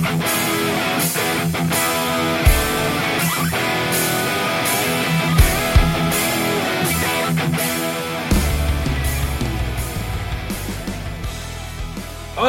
Hola, 0.00 0.06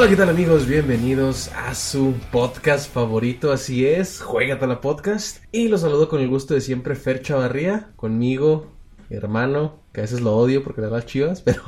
¿qué 0.08 0.16
tal 0.16 0.30
amigos? 0.30 0.68
Bienvenidos 0.68 1.50
a 1.56 1.74
su 1.74 2.14
podcast 2.32 2.94
favorito, 2.94 3.52
así 3.52 3.84
es, 3.86 4.22
Juegate 4.22 4.68
la 4.68 4.80
Podcast. 4.80 5.44
Y 5.52 5.70
los 5.70 5.82
saludo 5.82 6.08
con 6.08 6.22
el 6.22 6.30
gusto 6.30 6.54
de 6.54 6.62
siempre, 6.62 6.96
Fer 6.96 7.24
Chavarría, 7.24 7.94
conmigo, 7.96 8.68
mi 9.10 9.18
hermano, 9.18 9.80
que 9.92 10.02
a 10.02 10.04
veces 10.04 10.22
lo 10.22 10.38
odio 10.38 10.64
porque 10.64 10.82
le 10.82 10.88
da 10.88 10.98
las 10.98 11.08
chivas, 11.08 11.42
pero 11.42 11.64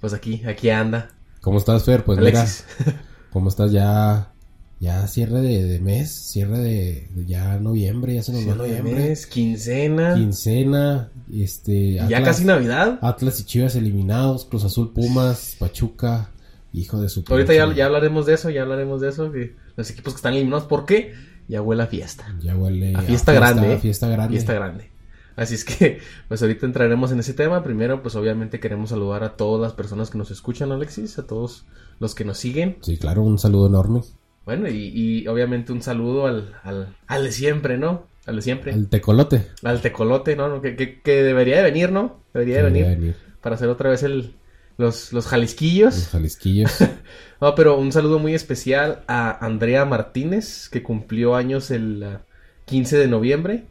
pues 0.00 0.14
aquí, 0.14 0.42
aquí 0.46 0.70
anda. 0.70 1.10
¿Cómo 1.42 1.58
estás, 1.58 1.84
Fer? 1.84 2.04
Pues 2.04 2.18
Alexis. 2.18 2.64
mira, 2.78 3.02
¿cómo 3.30 3.50
estás 3.50 3.70
ya? 3.70 4.32
Ya 4.80 5.06
cierre 5.08 5.40
de, 5.40 5.64
de 5.64 5.80
mes, 5.80 6.10
cierre 6.12 6.58
de, 6.58 7.08
de 7.10 7.26
ya 7.26 7.58
noviembre, 7.58 8.14
ya 8.14 8.22
se 8.22 8.32
nos 8.32 8.48
va 8.48 8.54
noviembre. 8.54 8.94
Mes, 8.94 9.26
quincena, 9.26 10.14
Quincena, 10.14 11.10
este... 11.32 11.94
ya 11.94 12.22
casi 12.22 12.44
Navidad. 12.44 12.98
Atlas 13.02 13.40
y 13.40 13.44
Chivas 13.44 13.74
eliminados, 13.74 14.44
Cruz 14.44 14.64
Azul, 14.64 14.92
Pumas, 14.92 15.56
Pachuca, 15.58 16.30
hijo 16.72 17.00
de 17.00 17.08
su... 17.08 17.24
Ahorita 17.28 17.54
ya, 17.54 17.74
ya 17.74 17.86
hablaremos 17.86 18.26
de 18.26 18.34
eso, 18.34 18.50
ya 18.50 18.62
hablaremos 18.62 19.00
de 19.00 19.08
eso, 19.08 19.32
que 19.32 19.56
los 19.74 19.90
equipos 19.90 20.12
que 20.12 20.18
están 20.18 20.34
eliminados, 20.34 20.68
¿por 20.68 20.86
qué? 20.86 21.12
Ya 21.48 21.62
huele 21.62 21.82
a 21.82 21.86
fiesta. 21.86 22.36
Ya 22.40 22.56
huele 22.56 22.94
A 22.94 23.00
fiesta 23.02 23.32
grande, 23.32 23.74
a 23.74 23.78
fiesta 23.78 24.06
grande. 24.06 24.30
Fiesta 24.30 24.52
grande. 24.52 24.90
Así 25.34 25.54
es 25.54 25.64
que, 25.64 26.00
pues 26.28 26.42
ahorita 26.42 26.66
entraremos 26.66 27.10
en 27.10 27.20
ese 27.20 27.32
tema. 27.32 27.62
Primero, 27.62 28.02
pues 28.02 28.14
obviamente 28.16 28.60
queremos 28.60 28.90
saludar 28.90 29.24
a 29.24 29.36
todas 29.36 29.60
las 29.60 29.72
personas 29.72 30.10
que 30.10 30.18
nos 30.18 30.30
escuchan, 30.30 30.72
Alexis, 30.72 31.18
a 31.18 31.26
todos 31.26 31.64
los 32.00 32.14
que 32.14 32.24
nos 32.24 32.38
siguen. 32.38 32.76
Sí, 32.82 32.96
claro, 32.98 33.22
un 33.22 33.38
saludo 33.38 33.68
enorme. 33.68 34.02
Bueno, 34.48 34.66
y, 34.66 34.90
y 34.94 35.28
obviamente 35.28 35.72
un 35.72 35.82
saludo 35.82 36.26
al, 36.26 36.54
al, 36.62 36.96
al 37.06 37.24
de 37.24 37.32
siempre, 37.32 37.76
¿no? 37.76 38.06
Al 38.24 38.36
de 38.36 38.40
siempre. 38.40 38.72
Al, 38.72 38.88
tecolote. 38.88 39.46
tecolote, 39.82 40.36
¿no? 40.36 40.62
Que, 40.62 40.74
que, 40.74 41.02
que 41.02 41.22
debería 41.22 41.58
de 41.58 41.64
venir, 41.64 41.92
¿no? 41.92 42.22
Debería 42.32 42.56
de 42.56 42.62
venir 42.62 42.84
Debería 42.86 42.98
venir. 43.10 43.16
para 43.42 43.56
hacer 43.56 43.68
otra 43.68 43.90
vez 43.90 44.02
el, 44.04 44.36
los, 44.78 45.12
los 45.12 45.26
jalisquillos. 45.26 45.94
Los 45.96 46.08
jalisquillos. 46.08 46.72
No, 47.42 47.54
pero 47.54 47.78
un 47.78 47.92
saludo 47.92 48.18
muy 48.18 48.32
especial 48.34 49.04
a 49.06 49.44
Andrea 49.44 49.84
Martínez, 49.84 50.70
que 50.70 50.82
cumplió 50.82 51.36
años 51.36 51.70
el 51.70 52.02
ah, 52.02 52.22
15 52.64 52.96
de 52.96 53.06
noviembre. 53.06 53.66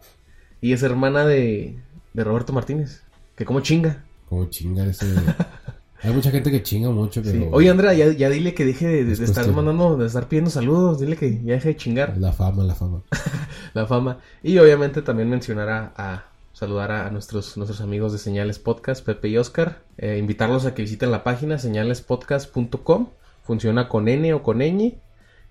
Y 0.62 0.74
es 0.74 0.84
hermana 0.84 1.26
de, 1.26 1.80
de 2.14 2.24
Roberto 2.24 2.54
Martínez. 2.54 3.02
Que 3.36 3.46
como 3.46 3.62
chinga. 3.62 4.04
Como 4.30 4.46
chinga 4.52 4.86
ese... 4.86 5.08
Hay 6.04 6.14
mucha 6.14 6.30
gente 6.32 6.52
que 6.52 6.62
chinga 6.64 6.90
mucho, 6.92 7.24
Sí. 7.24 7.30
pero... 7.34 7.50
Oye, 7.52 7.70
Andrea, 7.70 7.94
ya, 7.94 8.12
ya 8.12 8.30
dile 8.30 8.54
que 8.54 8.66
deje 8.66 8.86
de, 8.88 8.96
de- 8.98 9.04
de 9.06 9.14
Es 9.14 9.20
estar 9.22 9.48
mandando, 9.52 9.98
de 9.98 10.06
estar 10.08 10.28
pidiendo 10.28 10.50
saludos. 10.52 11.00
Dile 11.00 11.16
que 11.18 11.42
ya 11.44 11.54
deje 11.54 11.70
de 11.70 11.76
chingar 11.76 12.18
La 12.18 12.32
fama, 12.34 12.64
la 12.64 12.76
fama. 12.76 13.02
la 13.74 13.86
fama. 13.88 14.20
Y 14.44 14.58
obviamente 14.60 15.02
también 15.02 15.30
mencionar 15.30 15.70
a, 15.70 15.94
a 15.98 16.26
saludar 16.54 16.92
a, 16.92 17.08
a 17.08 17.10
nuestros, 17.12 17.58
nuestros 17.58 17.82
amigos 17.82 18.12
de 18.14 18.20
Señales 18.20 18.60
Podcast, 18.60 19.04
Pepe 19.06 19.30
y 19.30 19.38
Oscar. 19.38 19.80
Eh, 19.98 20.18
invitarlos 20.20 20.66
a 20.66 20.74
que 20.76 20.84
visiten 20.84 21.12
la 21.12 21.24
página 21.24 21.58
señalespodcast.com. 21.58 23.10
Funciona 23.44 23.88
con 23.90 24.08
N 24.08 24.34
o 24.34 24.44
con 24.44 24.60
ñ. 24.60 24.96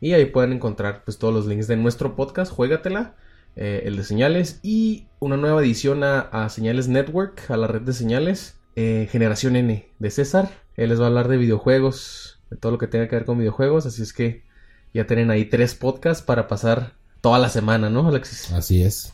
Y 0.01 0.13
ahí 0.13 0.27
pueden 0.27 0.53
encontrar 0.53 1.03
pues 1.05 1.19
todos 1.19 1.33
los 1.33 1.47
links 1.47 1.67
de 1.69 1.77
nuestro 1.77 2.17
podcast, 2.17 2.53
Juégatela, 2.53 3.15
eh, 3.57 3.83
el 3.87 3.97
de 3.97 4.05
Señales. 4.05 4.61
Y 4.63 5.07
una 5.21 5.37
nueva 5.39 5.63
edición 5.63 6.05
a, 6.05 6.21
a 6.21 6.49
Señales 6.51 6.89
Network, 6.89 7.51
a 7.51 7.57
la 7.57 7.67
red 7.67 7.81
de 7.81 7.95
Señales, 7.95 8.56
eh, 8.77 9.09
Generación 9.11 9.57
N 9.57 9.89
de 9.99 10.11
César. 10.11 10.51
Él 10.77 10.91
les 10.91 11.01
va 11.01 11.05
a 11.05 11.09
hablar 11.09 11.29
de 11.29 11.39
videojuegos, 11.39 12.39
de 12.51 12.57
todo 12.57 12.73
lo 12.73 12.79
que 12.79 12.87
tenga 12.87 13.09
que 13.09 13.17
ver 13.17 13.25
con 13.25 13.39
videojuegos. 13.39 13.87
Así 13.87 14.03
es 14.03 14.13
que 14.13 14.45
ya 14.95 15.07
tienen 15.07 15.31
ahí 15.31 15.47
tres 15.47 15.75
podcasts 15.75 16.23
para 16.23 16.47
pasar 16.47 16.95
toda 17.21 17.39
la 17.39 17.49
semana, 17.49 17.91
¿no, 17.91 18.07
Alexis? 18.07 18.53
Así 18.53 18.83
es. 18.83 19.13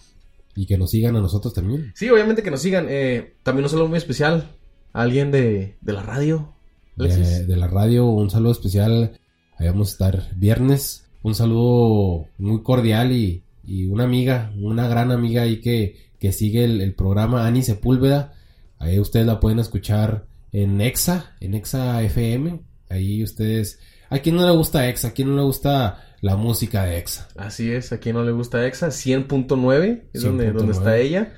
Y 0.55 0.67
que 0.67 0.77
nos 0.77 0.91
sigan 0.91 1.17
a 1.17 1.21
nosotros 1.21 1.55
también. 1.55 1.93
Sí, 1.95 2.11
obviamente 2.11 2.43
que 2.43 2.51
nos 2.51 2.61
sigan. 2.61 2.87
Eh, 2.91 3.37
también 3.43 3.65
un 3.65 3.71
saludo 3.71 3.89
muy 3.89 3.97
especial 3.97 4.51
a 4.93 5.03
alguien 5.03 5.31
de, 5.31 5.77
de 5.81 5.93
la 5.93 6.03
radio. 6.03 6.55
Alexis. 6.99 7.39
De, 7.39 7.47
de 7.47 7.57
la 7.57 7.69
radio, 7.69 8.07
un 8.07 8.29
saludo 8.29 8.53
especial. 8.53 9.19
Ahí 9.57 9.67
vamos 9.69 9.89
a 9.89 9.93
estar 9.93 10.37
viernes. 10.37 11.07
Un 11.23 11.35
saludo 11.35 12.27
muy 12.37 12.63
cordial 12.63 13.13
y, 13.13 13.45
y 13.65 13.87
una 13.87 14.05
amiga, 14.05 14.53
una 14.61 14.89
gran 14.89 15.13
amiga 15.13 15.43
ahí 15.43 15.61
que, 15.61 16.11
que 16.19 16.33
sigue 16.33 16.65
el, 16.65 16.81
el 16.81 16.95
programa, 16.95 17.47
Ani 17.47 17.63
Sepúlveda. 17.63 18.35
Ahí 18.83 18.99
ustedes 18.99 19.27
la 19.27 19.39
pueden 19.39 19.61
escuchar 19.61 20.27
en 20.51 20.81
Exa, 20.81 21.37
en 21.41 21.55
Exa 21.55 22.03
FM. 22.03 22.61
Ahí 22.91 23.23
ustedes... 23.23 23.79
¿A 24.11 24.19
quién 24.19 24.37
no 24.37 24.45
le 24.45 24.53
gusta 24.55 24.89
Exa? 24.89 25.09
¿A 25.09 25.11
quién 25.13 25.31
no 25.31 25.37
le 25.37 25.43
gusta 25.43 26.05
la 26.21 26.37
música 26.37 26.85
de 26.85 26.99
Exa? 26.99 27.29
Así 27.37 27.71
es, 27.73 27.93
a 27.93 27.99
quien 27.99 28.17
no 28.17 28.25
le 28.25 28.33
gusta 28.33 28.67
EXA, 28.67 28.89
100.9 28.89 30.03
es 30.13 30.23
donde, 30.23 30.51
100.9. 30.51 30.53
donde 30.53 30.73
está 30.73 30.97
ella. 30.99 31.33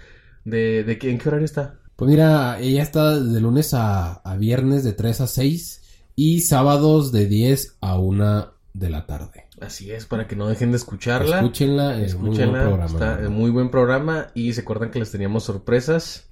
De, 0.45 0.85
de 0.85 0.99
qué, 0.99 1.11
¿En 1.11 1.19
qué 1.19 1.29
horario 1.29 1.45
está? 1.45 1.81
Pues 1.97 2.11
mira, 2.11 2.59
ella 2.61 2.83
está 2.83 3.21
de 3.21 3.41
lunes 3.41 3.73
a, 3.75 4.15
a 4.15 4.37
viernes 4.37 4.83
de 4.83 4.93
3 4.93 5.21
a 5.21 5.27
6 5.27 5.83
y 6.17 6.41
sábados 6.41 7.13
de 7.13 7.27
10 7.27 7.77
a 7.81 7.99
1 7.99 8.55
de 8.73 8.91
la 8.91 9.07
tarde. 9.07 9.45
Así 9.61 9.93
es, 9.93 10.07
para 10.07 10.27
que 10.27 10.35
no 10.35 10.49
dejen 10.49 10.73
de 10.73 10.79
escucharla. 10.79 11.37
Escúchenla, 11.37 12.01
es 12.01 12.15
muy 12.15 12.31
buen 12.31 12.41
Escúchenla, 12.41 12.63
programa. 12.63 12.85
está 12.87 13.31
muy 13.31 13.51
buen 13.51 13.71
programa 13.71 14.27
y 14.35 14.53
se 14.53 14.63
acuerdan 14.63 14.91
que 14.91 14.99
les 14.99 15.13
teníamos 15.13 15.45
sorpresas. 15.45 16.29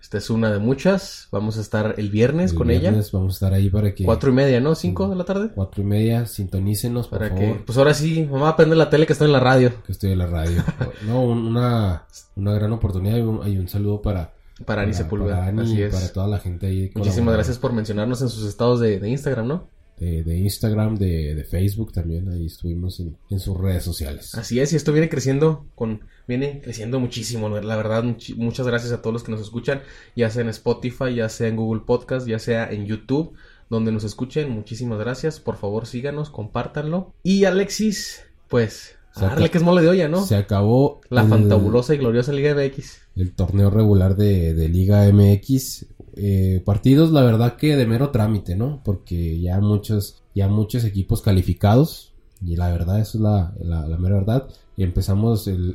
Esta 0.00 0.18
es 0.18 0.30
una 0.30 0.50
de 0.50 0.58
muchas. 0.58 1.28
Vamos 1.30 1.58
a 1.58 1.60
estar 1.60 1.94
el 1.98 2.10
viernes 2.10 2.52
El 2.52 2.56
con 2.58 2.68
viernes 2.68 3.12
Vamos 3.12 3.34
a 3.34 3.36
estar 3.36 3.52
ahí 3.52 3.68
para 3.68 3.94
que... 3.94 4.02
ella. 4.02 4.06
Cuatro 4.06 4.30
y 4.30 4.32
media, 4.32 4.60
¿no? 4.60 4.74
Cinco 4.74 5.08
de 5.08 5.14
la 5.16 5.24
tarde. 5.24 5.50
Cuatro 5.54 5.82
y 5.82 5.86
media, 5.86 6.26
sintonícenos, 6.26 7.08
por 7.08 7.18
Para 7.18 7.34
que, 7.34 7.62
pues 7.64 7.76
ahora 7.78 7.94
sí, 7.94 8.26
mamá, 8.30 8.56
prende 8.56 8.74
la 8.76 8.90
tele 8.90 9.06
que 9.06 9.12
está 9.12 9.24
en 9.26 9.32
la 9.32 9.40
radio. 9.40 9.72
Que 9.84 9.92
estoy 9.92 10.12
en 10.12 10.18
la 10.18 10.26
radio. 10.26 10.62
no, 11.06 11.22
un- 11.22 11.46
una, 11.46 12.04
una 12.36 12.52
gran 12.54 12.72
oportunidad 12.72 13.16
y 13.18 13.20
un, 13.20 13.46
y 13.48 13.58
un 13.58 13.68
saludo 13.68 14.00
para... 14.02 14.32
Para 14.64 14.82
Ani 14.82 14.92
Sepúlveda, 14.92 15.36
para 15.36 15.46
Ani 15.46 15.62
así 15.62 15.74
y 15.78 15.82
es. 15.82 15.94
para 15.94 16.08
toda 16.12 16.28
la 16.28 16.38
gente 16.38 16.66
ahí. 16.66 16.90
Muchísimas 16.94 17.32
gracias 17.34 17.58
por 17.58 17.72
mencionarnos 17.72 18.20
en 18.20 18.28
sus 18.28 18.44
estados 18.46 18.78
de, 18.80 18.98
de 19.00 19.08
Instagram, 19.08 19.46
¿no? 19.48 19.68
De, 20.00 20.24
de 20.24 20.38
Instagram, 20.38 20.96
de, 20.96 21.34
de 21.34 21.44
Facebook 21.44 21.92
también. 21.92 22.28
Ahí 22.30 22.46
estuvimos 22.46 23.00
en, 23.00 23.38
sus 23.38 23.56
redes 23.56 23.84
sociales. 23.84 24.34
Así 24.34 24.58
es, 24.58 24.72
y 24.72 24.76
esto 24.76 24.92
viene 24.92 25.10
creciendo 25.10 25.66
con 25.74 26.00
viene 26.26 26.60
creciendo 26.62 27.00
muchísimo, 27.00 27.48
la 27.48 27.76
verdad, 27.76 28.04
muchas 28.36 28.66
gracias 28.66 28.92
a 28.92 29.02
todos 29.02 29.12
los 29.12 29.24
que 29.24 29.32
nos 29.32 29.40
escuchan, 29.40 29.82
ya 30.14 30.30
sea 30.30 30.42
en 30.42 30.48
Spotify, 30.48 31.14
ya 31.14 31.28
sea 31.28 31.48
en 31.48 31.56
Google 31.56 31.82
Podcast, 31.84 32.26
ya 32.26 32.38
sea 32.38 32.70
en 32.70 32.86
YouTube, 32.86 33.34
donde 33.68 33.90
nos 33.90 34.04
escuchen, 34.04 34.48
muchísimas 34.48 35.00
gracias, 35.00 35.40
por 35.40 35.56
favor 35.56 35.86
síganos, 35.86 36.30
compártanlo. 36.30 37.12
Y 37.24 37.44
Alexis, 37.44 38.24
pues, 38.48 38.96
a 39.14 39.18
Se 39.20 39.24
darle 39.26 39.44
aca- 39.46 39.52
que 39.52 39.58
es 39.58 39.64
mole 39.64 39.82
de 39.82 39.88
olla, 39.88 40.08
¿no? 40.08 40.24
Se 40.24 40.36
acabó 40.36 41.00
La 41.10 41.22
el- 41.22 41.28
fantabulosa 41.28 41.94
y 41.94 41.98
gloriosa 41.98 42.32
Liga 42.32 42.54
MX. 42.54 42.98
el 43.16 43.32
torneo 43.34 43.70
regular 43.70 44.16
de, 44.16 44.54
de 44.54 44.68
Liga 44.68 45.06
MX. 45.12 45.86
Eh, 46.16 46.60
partidos, 46.64 47.12
la 47.12 47.22
verdad 47.22 47.56
que 47.56 47.76
de 47.76 47.86
mero 47.86 48.10
trámite, 48.10 48.56
¿no? 48.56 48.82
Porque 48.84 49.40
ya 49.40 49.60
muchos, 49.60 50.22
ya 50.34 50.48
muchos 50.48 50.84
equipos 50.84 51.22
calificados. 51.22 52.14
Y 52.44 52.56
la 52.56 52.70
verdad, 52.70 53.00
eso 53.00 53.18
es 53.18 53.22
la, 53.22 53.54
la, 53.60 53.86
la 53.86 53.96
mera 53.98 54.16
verdad. 54.16 54.48
Y 54.76 54.82
empezamos 54.82 55.46
el, 55.46 55.74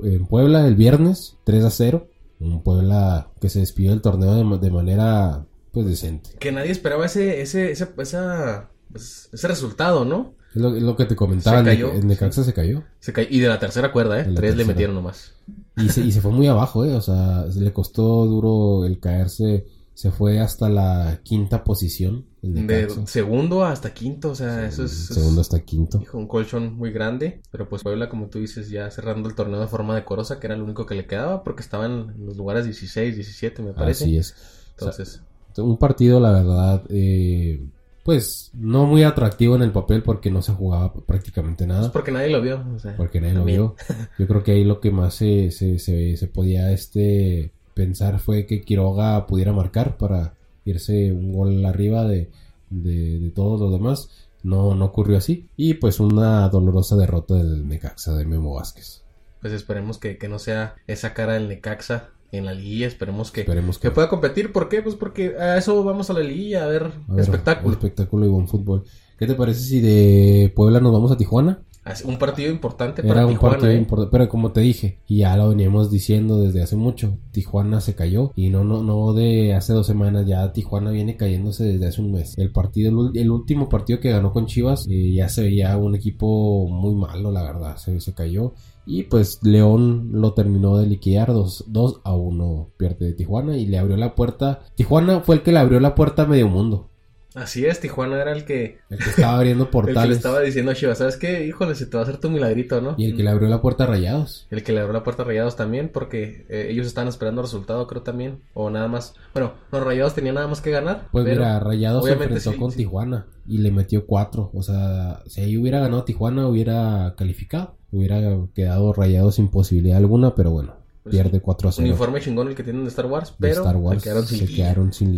el- 0.00 0.12
en 0.12 0.26
Puebla 0.26 0.66
el 0.66 0.74
viernes, 0.76 1.36
3 1.44 1.64
a 1.64 1.70
0. 1.70 2.08
Un 2.40 2.62
Puebla 2.62 3.30
que 3.40 3.48
se 3.48 3.60
despidió 3.60 3.90
del 3.90 4.00
torneo 4.02 4.34
de, 4.34 4.58
de 4.58 4.70
manera, 4.70 5.44
pues, 5.72 5.86
decente. 5.86 6.30
Que 6.38 6.52
nadie 6.52 6.70
esperaba 6.70 7.06
ese, 7.06 7.40
ese, 7.42 7.70
ese, 7.72 7.88
esa, 7.98 8.70
pues, 8.92 9.28
ese 9.32 9.48
resultado, 9.48 10.04
¿no? 10.04 10.34
Es 10.54 10.60
lo, 10.62 10.76
es 10.76 10.82
lo 10.82 10.96
que 10.96 11.04
te 11.04 11.16
comentaba, 11.16 11.58
Se 11.58 11.64
cayó. 11.64 11.92
El 11.92 12.06
Necaxa 12.06 12.44
se 12.44 12.52
cayó. 12.54 12.82
Se 13.00 13.12
ca- 13.12 13.22
Y 13.22 13.40
de 13.40 13.48
la 13.48 13.58
tercera 13.58 13.90
cuerda, 13.92 14.20
¿eh? 14.20 14.32
Tres 14.34 14.56
le 14.56 14.64
metieron 14.64 14.94
nomás. 14.94 15.32
Y 15.76 15.88
se, 15.88 16.00
y 16.02 16.12
se 16.12 16.20
fue 16.20 16.30
muy 16.30 16.46
abajo, 16.46 16.84
¿eh? 16.84 16.94
O 16.94 17.00
sea, 17.00 17.46
le 17.46 17.72
costó 17.72 18.24
duro 18.26 18.86
el 18.86 19.00
caerse. 19.00 19.66
Se 19.94 20.10
fue 20.10 20.40
hasta 20.40 20.68
la 20.68 21.20
quinta 21.22 21.62
posición. 21.64 22.24
El 22.42 22.66
De 22.66 22.88
segundo 23.06 23.64
hasta 23.64 23.94
quinto, 23.94 24.30
o 24.30 24.34
sea, 24.34 24.66
eso 24.66 24.84
es... 24.84 24.90
Segundo 24.92 25.40
hasta 25.40 25.60
quinto. 25.60 26.00
Hijo, 26.02 26.18
un 26.18 26.26
colchón 26.26 26.74
muy 26.76 26.90
grande, 26.92 27.40
pero 27.52 27.68
pues 27.68 27.82
Puebla, 27.82 28.08
como 28.08 28.26
tú 28.26 28.38
dices, 28.40 28.68
ya 28.70 28.90
cerrando 28.90 29.28
el 29.28 29.34
torneo 29.36 29.60
de 29.60 29.68
forma 29.68 29.94
decorosa, 29.94 30.40
que 30.40 30.48
era 30.48 30.56
lo 30.56 30.64
único 30.64 30.84
que 30.84 30.94
le 30.96 31.06
quedaba, 31.06 31.42
porque 31.44 31.62
estaban 31.62 32.12
en 32.16 32.26
los 32.26 32.36
lugares 32.36 32.64
16, 32.64 33.14
17, 33.14 33.62
me 33.62 33.72
parece. 33.72 34.04
Así 34.04 34.16
es. 34.18 34.34
Entonces, 34.78 35.22
Un 35.56 35.78
partido, 35.78 36.18
la 36.18 36.32
verdad, 36.32 36.82
eh, 36.88 37.64
pues 38.04 38.50
no 38.52 38.84
muy 38.84 39.02
atractivo 39.02 39.56
en 39.56 39.62
el 39.62 39.72
papel 39.72 40.02
porque 40.02 40.30
no 40.30 40.42
se 40.42 40.52
jugaba 40.52 40.92
prácticamente 40.92 41.66
nada. 41.66 41.90
porque 41.90 42.12
nadie 42.12 42.30
lo 42.30 42.42
vio. 42.42 42.62
o 42.74 42.78
sea, 42.78 42.96
Porque 42.96 43.20
nadie 43.20 43.34
lo 43.34 43.44
vio. 43.44 43.76
Yo 44.18 44.26
creo 44.26 44.42
que 44.44 44.52
ahí 44.52 44.62
lo 44.62 44.78
que 44.78 44.90
más 44.90 45.14
se, 45.14 45.50
se, 45.50 45.78
se, 45.78 46.16
se 46.16 46.26
podía 46.28 46.70
este 46.70 47.50
pensar 47.72 48.20
fue 48.20 48.46
que 48.46 48.60
Quiroga 48.60 49.26
pudiera 49.26 49.52
marcar 49.52 49.96
para 49.96 50.34
irse 50.66 51.12
un 51.12 51.32
gol 51.32 51.64
arriba 51.64 52.04
de, 52.04 52.30
de, 52.70 53.18
de 53.20 53.30
todos 53.30 53.58
los 53.58 53.72
demás. 53.72 54.10
No, 54.42 54.74
no 54.74 54.84
ocurrió 54.84 55.16
así. 55.16 55.48
Y 55.56 55.74
pues 55.74 55.98
una 55.98 56.46
dolorosa 56.50 56.96
derrota 56.96 57.34
del 57.34 57.66
Necaxa 57.66 58.14
de 58.14 58.26
Memo 58.26 58.54
Vázquez. 58.54 59.02
Pues 59.40 59.54
esperemos 59.54 59.96
que, 59.96 60.18
que 60.18 60.28
no 60.28 60.38
sea 60.38 60.74
esa 60.86 61.14
cara 61.14 61.32
del 61.34 61.48
Necaxa 61.48 62.10
en 62.38 62.44
la 62.46 62.54
liguilla, 62.54 62.86
esperemos 62.86 63.30
que, 63.30 63.40
Esperemos 63.42 63.78
que 63.78 63.88
que, 63.88 63.94
pueda 63.94 64.08
competir. 64.08 64.52
¿Por 64.52 64.68
qué? 64.68 64.82
Pues 64.82 64.94
porque 64.94 65.36
a 65.38 65.56
eso 65.56 65.82
vamos 65.84 66.10
a 66.10 66.12
la 66.12 66.20
liguilla, 66.20 66.64
a 66.64 66.66
ver, 66.66 66.82
a 66.82 67.12
ver, 67.12 67.20
espectáculo. 67.20 67.72
Espectáculo 67.74 68.26
y 68.26 68.28
buen 68.28 68.48
fútbol. 68.48 68.84
¿Qué 69.18 69.26
te 69.26 69.34
parece 69.34 69.60
si 69.60 69.80
de 69.80 70.52
Puebla 70.54 70.80
nos 70.80 70.92
vamos 70.92 71.12
a 71.12 71.16
Tijuana? 71.16 71.62
Un 72.06 72.18
partido 72.18 72.50
importante 72.50 73.02
para 73.02 73.20
Era 73.20 73.26
un 73.26 73.34
Tijuana, 73.34 73.52
partido 73.56 73.72
¿eh? 73.72 73.76
importante, 73.76 74.10
pero 74.10 74.28
como 74.28 74.52
te 74.52 74.60
dije, 74.60 75.00
y 75.06 75.18
ya 75.18 75.36
lo 75.36 75.50
veníamos 75.50 75.90
diciendo 75.90 76.40
desde 76.40 76.62
hace 76.62 76.76
mucho, 76.76 77.18
Tijuana 77.30 77.82
se 77.82 77.94
cayó 77.94 78.32
y 78.34 78.48
no 78.48 78.64
no 78.64 78.82
no 78.82 79.12
de 79.12 79.54
hace 79.54 79.74
dos 79.74 79.86
semanas, 79.86 80.26
ya 80.26 80.50
Tijuana 80.52 80.90
viene 80.90 81.16
cayéndose 81.18 81.64
desde 81.64 81.86
hace 81.86 82.00
un 82.00 82.12
mes. 82.12 82.38
El 82.38 82.52
partido, 82.52 83.10
el, 83.12 83.30
último 83.30 83.68
partido 83.68 84.00
que 84.00 84.10
ganó 84.10 84.32
con 84.32 84.46
Chivas, 84.46 84.86
eh, 84.88 85.12
ya 85.12 85.28
se 85.28 85.42
veía 85.42 85.76
un 85.76 85.94
equipo 85.94 86.66
muy 86.68 86.94
malo, 86.94 87.30
la 87.30 87.42
verdad, 87.42 87.76
se, 87.76 88.00
se 88.00 88.14
cayó. 88.14 88.54
Y 88.86 89.04
pues 89.04 89.40
León 89.42 90.10
lo 90.12 90.34
terminó 90.34 90.76
de 90.76 90.86
liquidar 90.86 91.32
2 91.32 92.00
a 92.04 92.14
1, 92.14 92.70
pierde 92.76 93.06
de 93.06 93.12
Tijuana 93.14 93.56
y 93.56 93.66
le 93.66 93.78
abrió 93.78 93.96
la 93.96 94.14
puerta. 94.14 94.60
Tijuana 94.74 95.20
fue 95.20 95.36
el 95.36 95.42
que 95.42 95.52
le 95.52 95.58
abrió 95.58 95.80
la 95.80 95.94
puerta 95.94 96.22
a 96.22 96.26
medio 96.26 96.48
mundo, 96.48 96.90
Así 97.34 97.66
es, 97.66 97.80
Tijuana 97.80 98.20
era 98.20 98.32
el 98.32 98.44
que, 98.44 98.78
el 98.90 98.98
que 98.98 99.10
estaba 99.10 99.36
abriendo 99.36 99.64
el 99.64 99.70
que 99.70 99.76
le 99.76 99.84
portales 99.84 100.16
estaba 100.18 100.40
diciendo 100.40 100.70
a 100.70 100.74
Chivas, 100.74 100.98
¿sabes 100.98 101.16
qué? 101.16 101.46
Híjole, 101.46 101.74
se 101.74 101.86
te 101.86 101.96
va 101.96 102.02
a 102.02 102.06
hacer 102.06 102.18
tu 102.18 102.30
milagrito, 102.30 102.80
¿no? 102.80 102.94
y 102.96 103.06
el 103.06 103.16
que 103.16 103.22
le 103.22 103.30
abrió 103.30 103.48
la 103.48 103.60
puerta 103.60 103.84
a 103.84 103.86
Rayados. 103.88 104.46
El 104.50 104.62
que 104.62 104.72
le 104.72 104.80
abrió 104.80 104.92
la 104.92 105.02
puerta 105.02 105.22
a 105.22 105.26
Rayados 105.26 105.56
también, 105.56 105.90
porque 105.92 106.46
eh, 106.48 106.68
ellos 106.70 106.86
estaban 106.86 107.08
esperando 107.08 107.42
resultado, 107.42 107.86
creo 107.86 108.02
también. 108.02 108.40
O 108.54 108.70
nada 108.70 108.88
más. 108.88 109.14
Bueno, 109.32 109.54
los 109.72 109.82
Rayados 109.82 110.14
tenían 110.14 110.36
nada 110.36 110.48
más 110.48 110.60
que 110.60 110.70
ganar. 110.70 111.08
Pues 111.10 111.24
pero 111.24 111.40
mira, 111.42 111.60
Rayados 111.60 112.04
se 112.04 112.12
enfrentó 112.12 112.52
sí, 112.52 112.58
con 112.58 112.70
sí. 112.70 112.78
Tijuana 112.78 113.26
y 113.46 113.58
le 113.58 113.70
metió 113.70 114.06
cuatro. 114.06 114.50
O 114.54 114.62
sea, 114.62 115.22
si 115.26 115.40
ahí 115.40 115.56
hubiera 115.56 115.80
ganado 115.80 116.04
Tijuana, 116.04 116.46
hubiera 116.48 117.14
calificado. 117.16 117.76
Hubiera 117.90 118.20
quedado 118.54 118.92
Rayados 118.92 119.36
sin 119.36 119.48
posibilidad 119.48 119.98
alguna, 119.98 120.34
pero 120.34 120.50
bueno, 120.50 120.74
pierde 121.10 121.40
4 121.40 121.68
a 121.68 121.70
Un 121.70 121.74
0. 121.74 121.88
uniforme 121.88 122.20
chingón 122.20 122.48
el 122.48 122.54
que 122.54 122.62
tienen 122.62 122.84
de 122.84 122.88
Star 122.88 123.06
Wars, 123.06 123.34
pero 123.38 123.60
Star 123.60 123.76
Wars 123.76 124.02
se 124.02 124.08
quedaron 124.08 124.26
sin 124.26 124.38
se 124.38 124.54
quedaron 124.54 124.92
sin. 124.92 125.16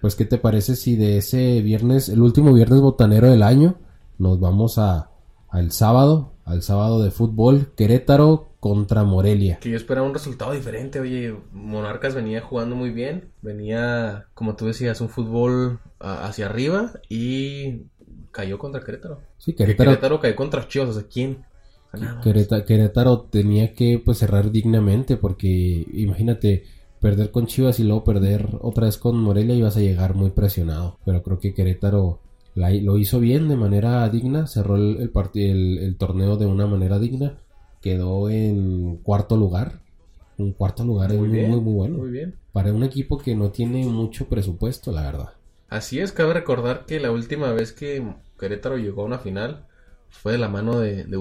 Pues, 0.00 0.16
¿qué 0.16 0.24
te 0.24 0.36
parece 0.38 0.74
si 0.74 0.96
de 0.96 1.18
ese 1.18 1.60
viernes, 1.60 2.08
el 2.08 2.22
último 2.22 2.52
viernes 2.52 2.80
botanero 2.80 3.30
del 3.30 3.44
año, 3.44 3.76
nos 4.18 4.40
vamos 4.40 4.76
a 4.78 5.10
al 5.48 5.70
sábado, 5.70 6.32
al 6.44 6.62
sábado 6.62 7.02
de 7.04 7.12
fútbol, 7.12 7.72
Querétaro 7.76 8.48
contra 8.58 9.04
Morelia? 9.04 9.58
Que 9.60 9.70
yo 9.70 9.76
esperaba 9.76 10.04
un 10.04 10.14
resultado 10.14 10.52
diferente. 10.52 10.98
Oye, 10.98 11.36
Monarcas 11.52 12.16
venía 12.16 12.40
jugando 12.40 12.74
muy 12.74 12.90
bien. 12.90 13.30
Venía, 13.42 14.26
como 14.34 14.56
tú 14.56 14.66
decías, 14.66 15.00
un 15.00 15.08
fútbol 15.08 15.78
hacia 16.00 16.46
arriba 16.46 16.94
y 17.08 17.82
cayó 18.32 18.58
contra 18.58 18.82
Querétaro. 18.82 19.20
Sí, 19.38 19.52
Que 19.52 19.58
Querétaro, 19.58 19.90
Querétaro 19.90 20.20
cayó 20.20 20.34
contra 20.34 20.66
Chivas. 20.66 20.88
O 20.88 20.92
sea, 20.94 21.04
¿quién? 21.08 21.44
Querétaro, 22.22 22.64
Querétaro 22.64 23.20
tenía 23.22 23.74
que 23.74 23.98
pues 24.04 24.18
cerrar 24.18 24.50
dignamente 24.50 25.16
porque 25.16 25.86
imagínate 25.92 26.64
perder 27.00 27.30
con 27.30 27.46
Chivas 27.46 27.80
y 27.80 27.84
luego 27.84 28.04
perder 28.04 28.48
otra 28.62 28.86
vez 28.86 28.96
con 28.98 29.18
Morelia 29.20 29.54
ibas 29.54 29.76
a 29.76 29.80
llegar 29.80 30.14
muy 30.14 30.30
presionado. 30.30 30.98
Pero 31.04 31.22
creo 31.22 31.38
que 31.40 31.52
Querétaro 31.54 32.20
la- 32.54 32.70
lo 32.70 32.96
hizo 32.98 33.20
bien 33.20 33.48
de 33.48 33.56
manera 33.56 34.08
digna, 34.08 34.46
cerró 34.46 34.76
el, 34.76 34.98
el, 35.00 35.10
el- 35.50 35.78
el 35.78 35.96
torneo 35.96 36.36
de 36.36 36.46
una 36.46 36.66
manera 36.66 36.98
digna, 36.98 37.38
quedó 37.82 38.30
en 38.30 38.96
cuarto 38.98 39.36
lugar. 39.36 39.80
Un 40.38 40.52
cuarto 40.52 40.84
lugar 40.84 41.12
es 41.12 41.18
Muy 41.18 41.28
bien, 41.28 41.50
muy, 41.50 41.60
muy 41.60 41.74
bueno. 41.74 41.98
Muy 41.98 42.10
bien. 42.10 42.34
Para 42.52 42.72
un 42.72 42.84
equipo 42.84 43.18
que 43.18 43.34
no 43.34 43.50
tiene 43.50 43.84
mucho 43.86 44.28
presupuesto, 44.28 44.92
la 44.92 45.02
verdad. 45.02 45.28
Así 45.68 45.98
es, 45.98 46.12
cabe 46.12 46.34
recordar 46.34 46.86
que 46.86 47.00
la 47.00 47.10
última 47.10 47.52
vez 47.52 47.72
que 47.72 48.14
Querétaro 48.38 48.76
llegó 48.76 49.02
a 49.02 49.06
una 49.06 49.18
final 49.18 49.66
fue 50.08 50.32
de 50.32 50.38
la 50.38 50.48
mano 50.48 50.78
de, 50.78 51.04
de 51.04 51.16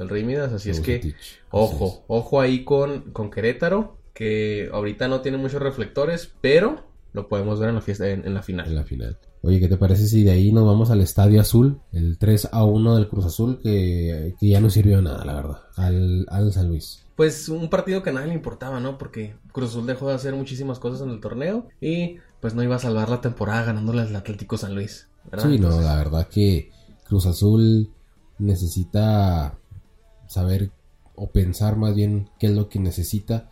del 0.00 0.08
Rey 0.08 0.24
Midas. 0.24 0.52
Así 0.52 0.70
es 0.70 0.80
que, 0.80 1.14
ojo, 1.50 2.04
ojo 2.08 2.40
ahí 2.40 2.64
con, 2.64 3.12
con 3.12 3.30
Querétaro, 3.30 3.98
que 4.14 4.68
ahorita 4.72 5.08
no 5.08 5.20
tiene 5.20 5.38
muchos 5.38 5.62
reflectores, 5.62 6.32
pero 6.40 6.84
lo 7.12 7.28
podemos 7.28 7.60
ver 7.60 7.68
en 7.68 7.76
la 7.76 7.80
fiesta, 7.80 8.08
en, 8.08 8.26
en 8.26 8.34
la 8.34 8.42
final. 8.42 8.66
en 8.66 8.74
la 8.74 8.84
final. 8.84 9.18
Oye, 9.42 9.58
¿qué 9.58 9.68
te 9.68 9.76
parece 9.76 10.06
si 10.06 10.22
de 10.22 10.32
ahí 10.32 10.52
nos 10.52 10.66
vamos 10.66 10.90
al 10.90 11.00
Estadio 11.00 11.40
Azul? 11.40 11.80
El 11.92 12.18
3 12.18 12.50
a 12.52 12.64
1 12.64 12.96
del 12.96 13.08
Cruz 13.08 13.24
Azul, 13.24 13.58
que, 13.62 14.34
que 14.38 14.48
ya 14.48 14.60
no 14.60 14.68
sirvió 14.68 14.96
de 14.96 15.02
nada, 15.02 15.24
la 15.24 15.34
verdad, 15.34 15.58
al, 15.76 16.26
al 16.28 16.52
San 16.52 16.68
Luis. 16.68 17.06
Pues 17.16 17.48
un 17.48 17.70
partido 17.70 18.02
que 18.02 18.10
a 18.10 18.12
nadie 18.12 18.28
le 18.28 18.34
importaba, 18.34 18.80
¿no? 18.80 18.98
Porque 18.98 19.34
Cruz 19.52 19.70
Azul 19.70 19.86
dejó 19.86 20.08
de 20.08 20.14
hacer 20.14 20.34
muchísimas 20.34 20.78
cosas 20.78 21.02
en 21.02 21.10
el 21.10 21.20
torneo 21.20 21.68
y 21.80 22.16
pues 22.40 22.54
no 22.54 22.62
iba 22.62 22.76
a 22.76 22.80
salvar 22.80 23.08
la 23.08 23.20
temporada 23.20 23.64
ganándole 23.64 24.02
al 24.02 24.16
Atlético 24.16 24.56
San 24.56 24.74
Luis. 24.74 25.08
¿verdad? 25.30 25.44
Sí, 25.44 25.58
no, 25.58 25.68
Entonces, 25.68 25.84
la 25.84 25.96
verdad 25.96 26.28
que 26.28 26.70
Cruz 27.06 27.26
Azul 27.26 27.90
necesita 28.38 29.58
saber 30.30 30.70
o 31.16 31.30
pensar 31.30 31.76
más 31.76 31.94
bien 31.94 32.30
qué 32.38 32.46
es 32.46 32.52
lo 32.52 32.68
que 32.68 32.78
necesita 32.78 33.50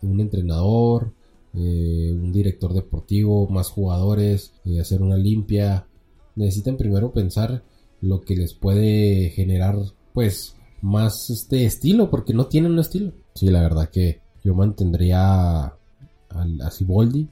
un 0.00 0.20
entrenador, 0.20 1.12
eh, 1.54 2.10
un 2.12 2.32
director 2.32 2.72
deportivo, 2.72 3.46
más 3.48 3.68
jugadores, 3.68 4.54
eh, 4.64 4.80
hacer 4.80 5.02
una 5.02 5.16
limpia. 5.16 5.86
Necesitan 6.34 6.78
primero 6.78 7.12
pensar 7.12 7.62
lo 8.00 8.22
que 8.22 8.36
les 8.36 8.54
puede 8.54 9.30
generar, 9.30 9.76
pues, 10.14 10.56
más 10.80 11.28
este 11.30 11.66
estilo, 11.66 12.10
porque 12.10 12.32
no 12.32 12.46
tienen 12.46 12.72
un 12.72 12.78
estilo. 12.78 13.12
Sí, 13.34 13.48
la 13.48 13.60
verdad 13.60 13.90
que 13.90 14.20
yo 14.42 14.54
mantendría 14.54 15.64
a 15.66 16.70
Siboldi, 16.70 17.28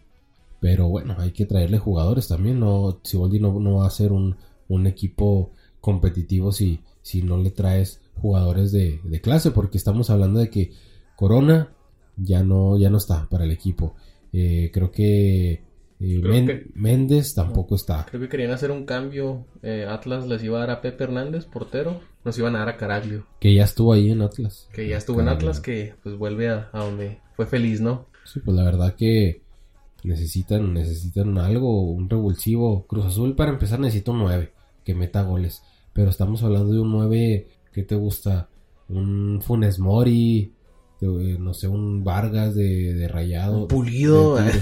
pero 0.61 0.89
bueno, 0.89 1.17
hay 1.19 1.33
que 1.33 1.47
traerle 1.47 1.79
jugadores 1.79 2.29
también. 2.29 2.61
No, 2.61 3.01
Siboldi 3.03 3.41
no, 3.41 3.59
no 3.59 3.77
va 3.77 3.87
a 3.87 3.91
ser 3.91 4.13
un, 4.13 4.37
un 4.69 4.87
equipo 4.87 5.53
competitivo 5.81 6.53
si, 6.53 6.81
si 7.01 7.23
no 7.23 7.39
le 7.39 7.51
traes 7.51 8.00
jugadores 8.21 8.73
de, 8.73 9.01
de 9.05 9.21
clase, 9.21 9.51
porque 9.51 9.79
estamos 9.79 10.11
hablando 10.11 10.41
de 10.41 10.51
que 10.51 10.71
Corona 11.17 11.73
ya 12.17 12.43
no, 12.43 12.79
ya 12.79 12.91
no 12.91 12.99
está 12.99 13.29
para 13.29 13.45
el 13.45 13.51
equipo. 13.51 13.95
Eh, 14.33 14.71
creo 14.73 14.91
que, 14.91 15.53
eh, 15.53 15.61
Creo 15.99 16.23
Men- 16.33 16.47
que- 16.47 16.67
Méndez 16.75 17.35
tampoco 17.35 17.75
está. 17.75 18.07
Creo 18.09 18.21
que 18.23 18.29
querían 18.29 18.53
hacer 18.53 18.71
un 18.71 18.85
cambio. 18.85 19.45
eh, 19.63 19.87
Atlas 19.89 20.27
les 20.27 20.43
iba 20.43 20.57
a 20.59 20.61
dar 20.61 20.71
a 20.71 20.81
Pepe 20.81 21.05
Hernández, 21.05 21.45
portero. 21.47 22.01
Nos 22.25 22.39
iban 22.39 22.55
a 22.55 22.61
dar 22.61 22.69
a 22.71 22.77
Caraglio, 22.77 23.27
Que 23.41 23.55
ya 23.55 23.65
estuvo 23.65 23.93
ahí 23.95 24.11
en 24.11 24.21
Atlas. 24.23 24.69
que 24.75 24.87
ya 24.87 24.99
estuvo 24.99 25.21
en. 25.21 25.29
Atlas, 25.29 25.59
que 25.61 25.95
pues 26.03 26.17
vuelve 26.17 26.49
a, 26.51 26.69
a 26.73 26.85
donde 26.85 27.19
fue 27.35 27.47
feliz, 27.47 27.81
¿no? 27.81 28.07
Sí, 28.25 28.41
pues 28.41 28.55
la 28.57 28.63
verdad 28.65 28.95
que 28.95 29.43
necesitan, 30.05 30.73
necesitan 30.75 31.37
algo, 31.39 31.83
un 31.83 32.09
revulsivo. 32.09 32.87
Cruz 32.87 33.07
Azul 33.07 33.35
para 33.37 33.51
empezar 33.53 33.81
necesita 33.81 34.11
un 34.13 34.19
9 34.21 34.53
que 34.85 34.95
meta 34.95 35.23
goles. 35.23 35.63
Pero 35.93 36.11
estamos 36.11 36.43
hablando 36.43 36.73
de 36.73 36.81
un 36.81 36.91
9 36.93 37.49
que 37.73 37.83
te 37.83 37.95
gusta, 37.95 38.49
un 38.89 39.41
Funes 39.43 39.79
Mori, 39.79 40.53
de- 41.01 41.39
no 41.39 41.55
sé, 41.55 41.69
un 41.69 42.05
Vargas 42.05 42.55
de, 42.55 42.93
de 42.95 43.09
Rayado. 43.09 43.63
Un 43.63 43.69
Pulido, 43.69 44.37
de 44.37 44.53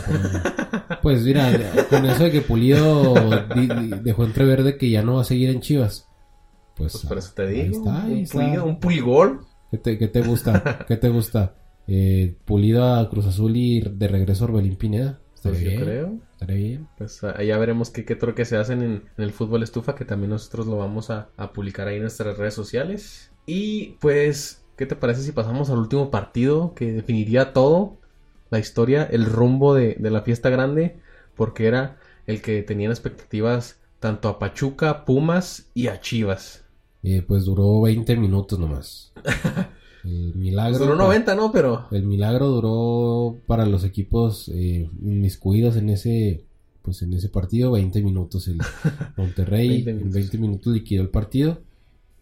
Pues 1.02 1.22
mira, 1.24 1.50
con 1.90 2.04
eso 2.06 2.24
de 2.24 2.30
que 2.30 2.40
Pulido 2.42 3.14
dejó 4.02 4.24
entrever 4.24 4.62
de 4.62 4.76
que 4.76 4.90
ya 4.90 5.02
no 5.02 5.14
va 5.16 5.22
a 5.22 5.24
seguir 5.24 5.50
en 5.50 5.60
Chivas. 5.60 6.06
Pues, 6.76 6.92
Pues 6.92 7.06
por 7.06 7.18
eso 7.18 7.32
te 7.34 7.42
ahí 7.42 7.62
digo. 7.68 7.78
está, 7.78 8.04
ahí 8.04 8.12
un, 8.12 8.18
está. 8.20 8.38
pulido, 8.38 8.64
un 8.66 8.80
puligol. 8.80 9.40
¿Qué 9.70 9.78
te, 9.78 9.98
qué 9.98 10.08
te 10.08 10.22
gusta? 10.22 10.84
¿Qué 10.86 10.96
te 10.96 11.08
gusta? 11.08 11.54
Eh, 11.86 12.36
pulido 12.44 12.84
a 12.94 13.08
Cruz 13.10 13.26
Azul 13.26 13.56
y 13.56 13.80
de 13.80 14.08
regreso 14.08 14.44
a 14.44 14.48
Orbelín 14.48 14.76
Pineda. 14.76 15.18
Pues 15.48 15.60
yo 15.60 15.72
bien. 15.72 15.80
creo. 15.84 16.18
Estaría 16.32 16.56
bien. 16.56 16.88
Pues 16.96 17.22
ah, 17.24 17.42
ya 17.42 17.58
veremos 17.58 17.90
qué, 17.90 18.04
qué 18.04 18.16
troque 18.16 18.44
se 18.44 18.56
hacen 18.56 18.82
en, 18.82 18.92
en 19.16 19.24
el 19.24 19.32
fútbol 19.32 19.62
estufa, 19.62 19.94
que 19.94 20.04
también 20.04 20.30
nosotros 20.30 20.66
lo 20.66 20.76
vamos 20.76 21.10
a, 21.10 21.30
a 21.36 21.52
publicar 21.52 21.88
ahí 21.88 21.96
en 21.96 22.02
nuestras 22.02 22.36
redes 22.38 22.54
sociales. 22.54 23.32
Y 23.46 23.96
pues, 24.00 24.66
¿qué 24.76 24.86
te 24.86 24.96
parece 24.96 25.22
si 25.22 25.32
pasamos 25.32 25.70
al 25.70 25.78
último 25.78 26.10
partido 26.10 26.74
que 26.74 26.92
definiría 26.92 27.52
todo? 27.52 27.98
La 28.50 28.58
historia, 28.58 29.04
el 29.04 29.26
rumbo 29.26 29.74
de, 29.74 29.96
de 29.98 30.10
la 30.10 30.22
fiesta 30.22 30.50
grande, 30.50 31.00
porque 31.34 31.66
era 31.66 31.98
el 32.26 32.42
que 32.42 32.62
tenían 32.62 32.90
expectativas 32.92 33.80
tanto 34.00 34.28
a 34.28 34.38
Pachuca, 34.38 35.04
Pumas 35.04 35.70
y 35.74 35.88
a 35.88 36.00
Chivas. 36.00 36.64
Eh, 37.02 37.22
pues 37.26 37.44
duró 37.44 37.80
20 37.82 38.16
minutos 38.16 38.58
nomás. 38.58 39.12
El 40.08 40.34
milagro. 40.34 40.78
Duró 40.78 40.96
90, 40.96 41.34
¿no? 41.34 41.52
Pero 41.52 41.86
El 41.90 42.04
milagro 42.04 42.48
duró 42.48 43.36
para 43.46 43.66
los 43.66 43.84
equipos 43.84 44.48
eh, 44.48 44.88
inmiscuidos 45.02 45.76
en 45.76 45.90
ese 45.90 46.44
pues 46.82 47.02
en 47.02 47.12
ese 47.12 47.28
partido 47.28 47.72
20 47.72 48.00
minutos 48.02 48.48
el 48.48 48.58
Monterrey 49.16 49.82
20 49.82 49.90
en 49.90 49.96
minutos. 49.96 50.14
20 50.14 50.38
minutos 50.38 50.72
liquidó 50.72 51.02
el 51.02 51.10
partido 51.10 51.60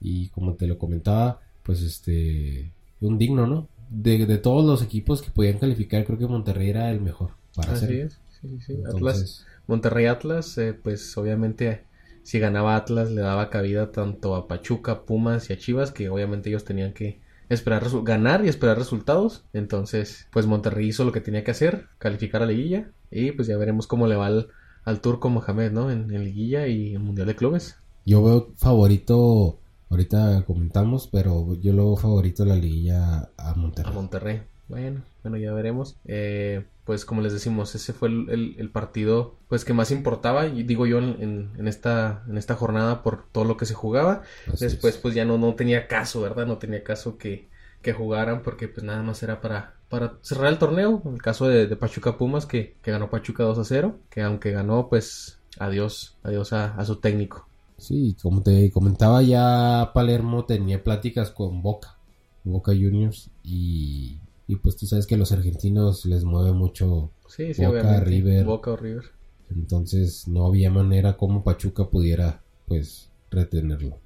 y 0.01 0.29
como 0.31 0.55
te 0.55 0.67
lo 0.67 0.77
comentaba 0.77 1.41
pues 1.63 1.83
este 1.83 2.73
un 3.01 3.17
digno 3.17 3.47
no 3.47 3.69
de, 3.91 4.27
de 4.27 4.39
todos 4.39 4.65
los 4.65 4.83
equipos 4.83 5.23
que 5.23 5.31
podían 5.31 5.59
calificar 5.59 6.05
creo 6.05 6.19
que 6.19 6.27
Monterrey 6.27 6.71
era 6.71 6.91
el 6.91 7.01
mejor 7.01 7.31
para 7.55 7.73
así 7.73 7.85
hacer 7.85 7.97
es. 7.97 8.19
Sí, 8.41 8.49
sí, 8.49 8.61
sí. 8.67 8.73
Atlas, 8.73 8.95
entonces 8.95 9.47
Monterrey 9.67 10.07
Atlas, 10.07 10.57
eh, 10.59 10.75
pues 10.75 11.17
obviamente 11.17 11.85
si 12.23 12.39
ganaba 12.39 12.77
Atlas 12.77 13.11
le 13.11 13.21
daba 13.21 13.51
cabida 13.51 13.93
tanto 13.93 14.35
a 14.35 14.49
Pachuca, 14.49 15.05
Pumas 15.05 15.51
y 15.51 15.53
a 15.53 15.59
Chivas, 15.59 15.93
que 15.93 16.09
obviamente 16.09 16.49
ellos 16.49 16.65
tenían 16.65 16.93
que 16.93 17.21
esperar 17.49 17.85
ganar 18.03 18.45
y 18.45 18.49
esperar 18.49 18.79
resultados. 18.79 19.45
Entonces, 19.53 20.29
pues 20.33 20.47
Monterrey 20.47 20.89
hizo 20.89 21.05
lo 21.05 21.13
que 21.13 21.21
tenía 21.21 21.45
que 21.45 21.51
hacer, 21.53 21.89
calificar 21.99 22.43
a 22.43 22.47
liguilla 22.47 22.91
y 23.11 23.33
pues 23.33 23.49
ya 23.49 23.57
veremos 23.57 23.87
cómo 23.87 24.07
le 24.07 24.17
va 24.17 24.27
al, 24.27 24.49
al 24.85 25.01
turco 25.01 25.31
Mohamed, 25.31 25.73
¿no? 25.73 25.91
En, 25.91 26.13
en 26.13 26.25
liguilla 26.25 26.67
y 26.67 26.95
en 26.95 27.03
Mundial 27.03 27.27
de 27.29 27.37
Clubes. 27.37 27.77
yo 28.05 28.23
veo 28.23 28.53
favorito 28.57 29.59
ahorita 29.89 30.45
comentamos 30.47 31.09
pero 31.13 31.55
yo 31.61 31.73
lo 31.73 31.87
veo 31.87 31.97
favorito 31.97 32.45
la 32.45 32.57
liguilla 32.57 33.31
a 33.37 33.55
Monterrey. 33.55 34.43
Bueno, 34.69 35.03
bueno, 35.23 35.37
ya 35.37 35.53
veremos. 35.53 35.97
Eh, 36.07 36.65
pues 36.85 37.05
como 37.05 37.21
les 37.21 37.33
decimos, 37.33 37.75
ese 37.75 37.93
fue 37.93 38.09
el, 38.09 38.71
partido 38.73 39.35
pues 39.49 39.65
que 39.65 39.73
más 39.73 39.91
importaba, 39.91 40.47
y 40.47 40.63
digo 40.63 40.87
yo 40.87 40.99
en, 40.99 41.51
en, 41.59 41.69
esta, 41.69 42.25
en 42.29 42.39
esta 42.39 42.55
jornada 42.55 43.03
por 43.03 43.29
todo 43.31 43.45
lo 43.45 43.57
que 43.57 43.67
se 43.67 43.75
jugaba. 43.75 44.23
Después 44.59 44.97
pues 44.97 45.15
ya 45.15 45.25
no, 45.25 45.39
no 45.39 45.55
tenía 45.55 45.89
caso, 45.89 46.21
¿verdad? 46.21 46.47
No 46.47 46.59
tenía 46.59 46.85
caso 46.85 47.19
que, 47.19 47.49
que 47.83 47.93
jugaran 47.93 48.43
porque 48.43 48.69
pues 48.69 48.85
nada 48.85 49.03
más 49.03 49.23
era 49.23 49.41
para, 49.41 49.75
para 49.89 50.19
cerrar 50.23 50.53
el 50.53 50.59
torneo. 50.59 51.03
En 51.05 51.15
el 51.15 51.23
caso 51.23 51.49
de, 51.49 51.75
Pachuca 51.77 52.17
Pumas 52.17 52.47
que, 52.47 52.77
que, 52.83 52.91
ganó 52.93 53.11
Pachuca 53.11 53.45
2 53.45 53.59
a 53.59 53.65
0, 53.65 53.99
que 54.11 54.23
aunque 54.23 54.53
ganó 54.53 54.89
pues 54.89 55.41
adiós, 55.59 56.17
adiós 56.23 56.53
a, 56.53 56.75
a 56.75 56.85
su 56.85 56.97
técnico. 56.97 57.49
Sí, 57.79 58.17
como 58.23 58.43
te 58.43 58.71
comentaba 58.71 59.23
ya 59.23 59.91
Palermo 59.93 60.45
tenía 60.45 60.83
pláticas 60.83 61.31
con 61.31 61.63
Boca, 61.63 61.99
Boca 62.45 62.73
Juniors 62.73 63.31
y 63.43 64.21
y 64.49 64.57
pues 64.57 64.77
tú 64.77 64.87
sabes 64.87 65.07
que 65.07 65.17
a 65.17 65.19
los 65.19 65.33
argentinos 65.33 66.07
les 66.07 66.25
mueve 66.25 66.53
mucho 66.53 67.11
Boca, 67.59 68.01
River. 68.01 68.45
Boca 68.45 68.71
o 68.73 68.77
River. 68.77 69.05
Entonces 69.51 70.29
no 70.29 70.47
había 70.47 70.71
manera 70.71 71.17
como 71.17 71.43
Pachuca 71.43 71.89
pudiera 71.89 72.43
pues 72.67 73.11
retenerlo. 73.31 73.99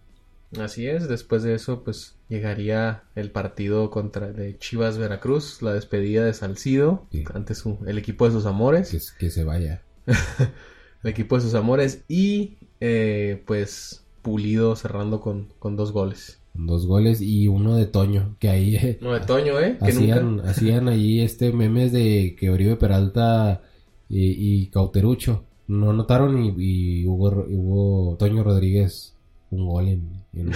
Así 0.58 0.86
es, 0.86 1.08
después 1.08 1.42
de 1.42 1.54
eso 1.54 1.84
pues 1.84 2.16
llegaría 2.28 3.04
el 3.14 3.30
partido 3.30 3.90
contra 3.90 4.32
de 4.32 4.58
Chivas 4.58 4.98
Veracruz, 4.98 5.62
la 5.62 5.74
despedida 5.74 6.24
de 6.24 6.34
Salcido 6.34 7.06
ante 7.32 7.54
su, 7.54 7.78
el 7.86 7.98
equipo 7.98 8.24
de 8.24 8.32
sus 8.32 8.46
amores. 8.46 8.90
Que, 8.90 8.98
que 9.18 9.30
se 9.30 9.44
vaya. 9.44 9.82
el 10.06 11.10
equipo 11.10 11.36
de 11.36 11.42
sus 11.42 11.54
amores 11.54 12.02
y 12.08 12.58
eh, 12.80 13.42
pues 13.46 14.04
Pulido 14.22 14.76
cerrando 14.76 15.22
con, 15.22 15.48
con 15.58 15.76
dos 15.76 15.92
goles 15.92 16.39
dos 16.54 16.86
goles 16.86 17.20
y 17.20 17.48
uno 17.48 17.76
de 17.76 17.86
Toño, 17.86 18.36
que 18.38 18.48
ahí... 18.48 18.98
No, 19.00 19.12
de 19.12 19.20
Toño, 19.20 19.58
¿eh? 19.60 19.78
hacían, 19.80 20.40
hacían 20.40 20.88
ahí 20.88 21.20
este 21.20 21.52
memes 21.52 21.92
de 21.92 22.36
que 22.38 22.50
Oribe 22.50 22.76
Peralta 22.76 23.62
y, 24.08 24.66
Cauterucho. 24.66 25.44
No 25.68 25.92
notaron 25.92 26.54
y, 26.58 27.06
hubo, 27.06 28.16
Toño 28.18 28.42
Rodríguez 28.42 29.14
un 29.50 29.66
gol 29.66 29.88
en, 29.88 30.22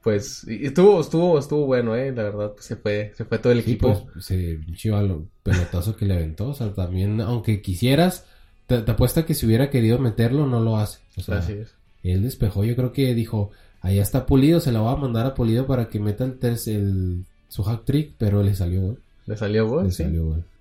pues 0.00 0.44
estuvo 0.48 1.00
estuvo 1.00 1.40
estuvo 1.40 1.66
bueno 1.66 1.96
eh 1.96 2.12
la 2.12 2.22
verdad 2.22 2.52
pues, 2.52 2.66
se 2.66 2.76
fue 2.76 3.10
se 3.16 3.24
fue 3.24 3.40
todo 3.40 3.52
el 3.52 3.58
equipo. 3.58 4.06
pues, 4.12 4.26
se 4.26 4.60
chiva 4.74 5.02
lo 5.02 5.26
pelotazo 5.42 5.96
que 5.96 6.06
le 6.06 6.14
aventó 6.14 6.50
o 6.50 6.54
sea 6.54 6.72
también 6.72 7.20
aunque 7.20 7.60
quisieras 7.60 8.26
te, 8.68 8.76
apuesta 8.76 9.26
que 9.26 9.34
si 9.34 9.46
hubiera 9.46 9.70
querido 9.70 9.98
meterlo 9.98 10.46
no 10.46 10.60
lo 10.60 10.76
hace. 10.76 11.00
O 11.16 11.22
sea 11.22 11.38
Así 11.38 11.54
es. 11.54 11.74
él 12.02 12.22
despejó 12.22 12.64
yo 12.64 12.76
creo 12.76 12.92
que 12.92 13.14
dijo 13.14 13.50
Ahí 13.80 13.98
está 13.98 14.26
Pulido, 14.26 14.60
se 14.60 14.72
la 14.72 14.80
va 14.80 14.92
a 14.92 14.96
mandar 14.96 15.26
a 15.26 15.34
Pulido 15.34 15.66
para 15.66 15.88
que 15.88 16.00
meta 16.00 16.24
el, 16.24 16.38
el 16.66 17.24
su 17.48 17.62
hack 17.62 17.84
trick, 17.84 18.14
pero 18.18 18.42
le 18.42 18.54
salió 18.54 18.82
gol. 18.82 18.98
Le 19.26 19.36
salió 19.36 19.68
gol, 19.68 19.92
sí. 19.92 20.04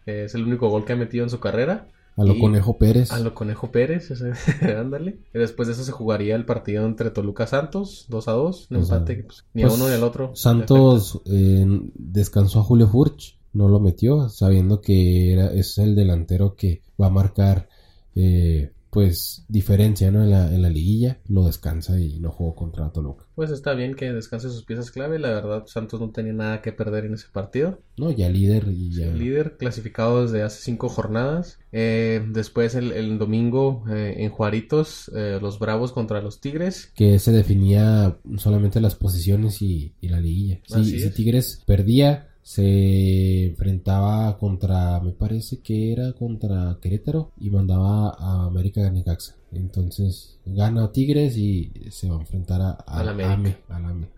es 0.05 0.35
el 0.35 0.43
único 0.43 0.69
gol 0.69 0.85
que 0.85 0.93
ha 0.93 0.97
metido 0.97 1.23
en 1.23 1.29
su 1.29 1.39
carrera. 1.39 1.87
A 2.17 2.23
lo 2.23 2.39
Conejo 2.39 2.79
Pérez. 2.79 3.11
A 3.11 3.19
lo 3.19 3.35
Conejo 3.35 3.71
Pérez, 3.71 4.11
ándale. 4.61 5.19
Y 5.33 5.37
después 5.37 5.67
de 5.67 5.75
eso 5.75 5.83
se 5.83 5.91
jugaría 5.91 6.35
el 6.35 6.45
partido 6.45 6.85
entre 6.85 7.11
Toluca 7.11 7.45
Santos, 7.45 8.07
2 8.09 8.27
a 8.27 8.31
2. 8.31 8.67
Un 8.71 8.77
empate, 8.77 9.23
pues, 9.23 9.45
ni 9.53 9.61
a 9.61 9.67
pues, 9.67 9.79
uno 9.79 9.87
ni 9.87 9.93
al 9.93 10.03
otro. 10.03 10.31
Santos 10.35 11.21
eh, 11.25 11.65
descansó 11.93 12.59
a 12.59 12.63
Julio 12.63 12.87
Furch, 12.87 13.37
no 13.53 13.67
lo 13.67 13.79
metió, 13.79 14.29
sabiendo 14.29 14.81
que 14.81 15.31
era, 15.31 15.53
es 15.53 15.77
el 15.77 15.95
delantero 15.95 16.55
que 16.55 16.81
va 16.99 17.07
a 17.07 17.11
marcar 17.11 17.69
eh, 18.15 18.71
pues 18.97 19.45
diferencia 19.47 20.09
¿no? 20.09 20.23
en, 20.23 20.31
la, 20.31 20.51
en 20.51 20.63
la 20.63 20.71
liguilla, 20.71 21.19
lo 21.27 21.45
descansa 21.45 21.99
y 21.99 22.19
no 22.19 22.31
jugó 22.31 22.55
contra 22.55 22.91
Toluca. 22.91 23.25
Pues 23.35 23.51
está 23.51 23.75
bien 23.75 23.93
que 23.93 24.11
descanse 24.11 24.49
sus 24.49 24.63
piezas 24.63 24.89
clave, 24.89 25.19
la 25.19 25.29
verdad 25.29 25.67
Santos 25.67 26.01
no 26.01 26.09
tenía 26.09 26.33
nada 26.33 26.63
que 26.63 26.71
perder 26.71 27.05
en 27.05 27.13
ese 27.13 27.27
partido. 27.31 27.79
No, 27.95 28.09
ya 28.09 28.27
líder 28.27 28.67
y 28.69 28.89
ya... 28.89 29.11
líder, 29.11 29.57
clasificado 29.57 30.23
desde 30.23 30.41
hace 30.41 30.63
cinco 30.63 30.89
jornadas. 30.89 31.59
Eh, 31.71 32.25
después 32.29 32.73
el, 32.73 33.19
domingo 33.19 33.83
eh, 33.87 34.15
en 34.17 34.31
Juaritos, 34.31 35.11
eh, 35.15 35.37
los 35.39 35.59
Bravos 35.59 35.91
contra 35.91 36.19
los 36.19 36.41
Tigres. 36.41 36.91
Que 36.95 37.19
se 37.19 37.31
definía 37.31 38.17
solamente 38.37 38.81
las 38.81 38.95
posiciones 38.95 39.61
y, 39.61 39.93
la 40.01 40.19
liguilla. 40.19 40.59
si 40.65 41.07
Tigres 41.11 41.61
perdía, 41.67 42.26
se 42.47 43.47
enfrentaba 43.47 44.37
contra, 44.37 45.01
me 45.01 45.11
parece 45.11 45.59
que 45.59 45.91
era 45.91 46.13
contra 46.13 46.77
Querétaro 46.81 47.33
y 47.37 47.49
mandaba 47.49 48.15
a 48.17 48.45
América 48.45 48.89
Necaxa. 48.89 49.35
Entonces 49.51 50.39
gana 50.45 50.93
Tigres 50.93 51.35
y 51.35 51.73
se 51.89 52.09
va 52.09 52.15
a 52.15 52.21
enfrentar 52.21 52.61
a, 52.61 52.69
a, 52.71 53.03
la 53.03 53.11
América. 53.11 53.59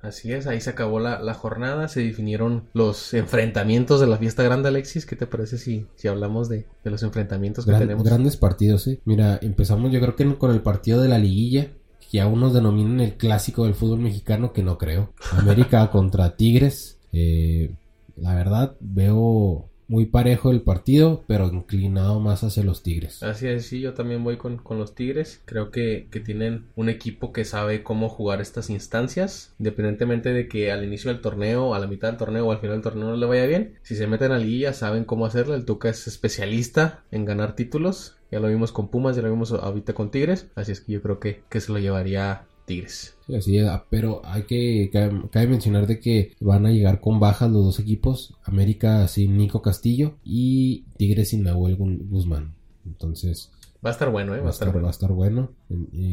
Así 0.04 0.32
es, 0.32 0.46
ahí 0.46 0.62
se 0.62 0.70
acabó 0.70 1.00
la, 1.00 1.34
jornada, 1.34 1.88
se 1.88 2.02
definieron 2.04 2.66
los 2.74 3.16
enfrentamientos 3.16 4.00
de 4.00 4.06
la 4.06 4.18
fiesta 4.18 4.44
grande, 4.44 4.68
Alexis. 4.68 5.08
¿Qué 5.08 5.16
te 5.16 5.26
parece 5.26 5.58
si, 5.58 5.88
si 5.96 6.08
hablamos 6.08 6.50
de, 6.50 6.68
los 6.84 7.02
enfrentamientos 7.02 7.66
que 7.66 7.72
tenemos? 7.72 8.04
Grandes 8.04 8.38
partidos, 8.38 8.86
¿eh? 8.86 9.00
Mira, 9.06 9.40
empezamos 9.42 9.92
yo 9.92 10.00
creo 10.00 10.16
que 10.16 10.38
con 10.38 10.52
el 10.52 10.62
partido 10.62 11.02
de 11.02 11.10
la 11.10 11.18
liguilla 11.18 11.72
que 12.12 12.22
aún 12.22 12.42
nos 12.42 12.54
denominan 12.54 13.00
el 13.00 13.16
clásico 13.16 13.66
del 13.66 13.74
fútbol 13.74 14.02
mexicano, 14.02 14.54
que 14.54 14.62
no 14.62 14.78
creo. 14.78 15.14
América 15.32 15.90
contra 15.92 16.36
Tigres. 16.36 17.00
Eh, 17.12 17.74
la 18.22 18.36
verdad, 18.36 18.76
veo 18.80 19.70
muy 19.90 20.06
parejo 20.06 20.52
el 20.52 20.62
partido, 20.62 21.24
pero 21.28 21.48
inclinado 21.48 22.20
más 22.20 22.44
hacia 22.44 22.64
los 22.64 22.84
Tigres. 22.84 23.24
Así 23.24 23.48
es, 23.48 23.66
sí, 23.66 23.82
yo 23.82 23.96
también 23.96 24.24
voy 24.24 24.38
con, 24.38 24.62
los 24.70 24.94
Tigres. 24.94 25.42
Creo 25.46 25.72
que, 25.72 26.08
tienen 26.24 26.68
un 26.76 26.90
equipo 26.90 27.34
que 27.34 27.44
sabe 27.44 27.82
cómo 27.82 28.08
jugar 28.08 28.40
estas 28.40 28.70
instancias, 28.70 29.56
independientemente 29.58 30.32
de 30.32 30.48
que 30.48 30.72
al 30.72 30.84
inicio 30.84 31.12
del 31.12 31.22
torneo, 31.22 31.74
a 31.74 31.80
la 31.80 31.88
mitad 31.88 32.10
del 32.10 32.18
torneo 32.18 32.48
o 32.48 32.52
al 32.52 32.60
final 32.60 32.76
del 32.76 32.84
torneo 32.84 33.10
no 33.10 33.16
le 33.16 33.26
vaya 33.26 33.48
bien. 33.48 33.80
Si 33.82 33.96
se 33.96 34.06
meten 34.06 34.32
a 34.32 34.38
la 34.38 34.44
liguilla, 34.44 34.74
saben 34.74 35.06
cómo 35.06 35.26
hacerlo. 35.26 35.56
El 35.56 35.66
Tuca 35.66 35.90
es 35.90 36.08
especialista 36.08 37.04
en 37.12 37.26
ganar 37.26 37.56
títulos. 37.56 38.18
Ya 38.32 38.40
lo 38.40 38.48
vimos 38.48 38.72
con 38.72 38.90
Pumas, 38.90 39.16
ya 39.16 39.24
lo 39.24 39.32
vimos 39.32 39.52
ahorita 39.52 39.94
con 39.94 40.12
Tigres. 40.12 40.50
Así 40.54 40.72
es 40.72 40.82
que 40.82 40.92
yo 40.92 41.02
creo 41.02 41.20
que, 41.20 41.42
que 41.50 41.62
se 41.62 41.72
lo 41.72 41.80
llevaría 41.80 42.46
Tigres. 42.70 43.16
Sí, 43.26 43.36
así 43.36 43.58
es, 43.58 43.68
pero 43.90 44.22
hay 44.24 44.44
que, 44.44 44.92
cabe, 44.92 45.48
mencionar 45.48 45.88
de 45.88 46.00
que 46.00 46.34
van 46.40 46.68
a 46.68 46.72
llegar 46.72 47.02
con 47.02 47.20
bajas 47.20 47.50
los 47.50 47.66
dos 47.66 47.80
equipos, 47.80 48.36
América 48.44 49.08
sin 49.08 49.38
Nico 49.38 49.64
Castillo 49.64 50.18
y 50.24 50.84
Tigres 50.98 51.30
sin 51.30 51.44
Nahuel 51.44 51.78
Guzmán. 51.78 52.54
Entonces... 52.86 53.52
Va 53.84 53.90
a 53.90 53.94
estar 53.94 54.12
bueno, 54.12 54.36
¿eh? 54.36 54.42
Va, 54.42 54.48
a 54.48 54.52
estar, 54.52 54.68
bueno. 54.72 54.84
Va 54.84 54.90
a 54.90 54.92
estar 54.92 55.12
bueno. 55.12 55.52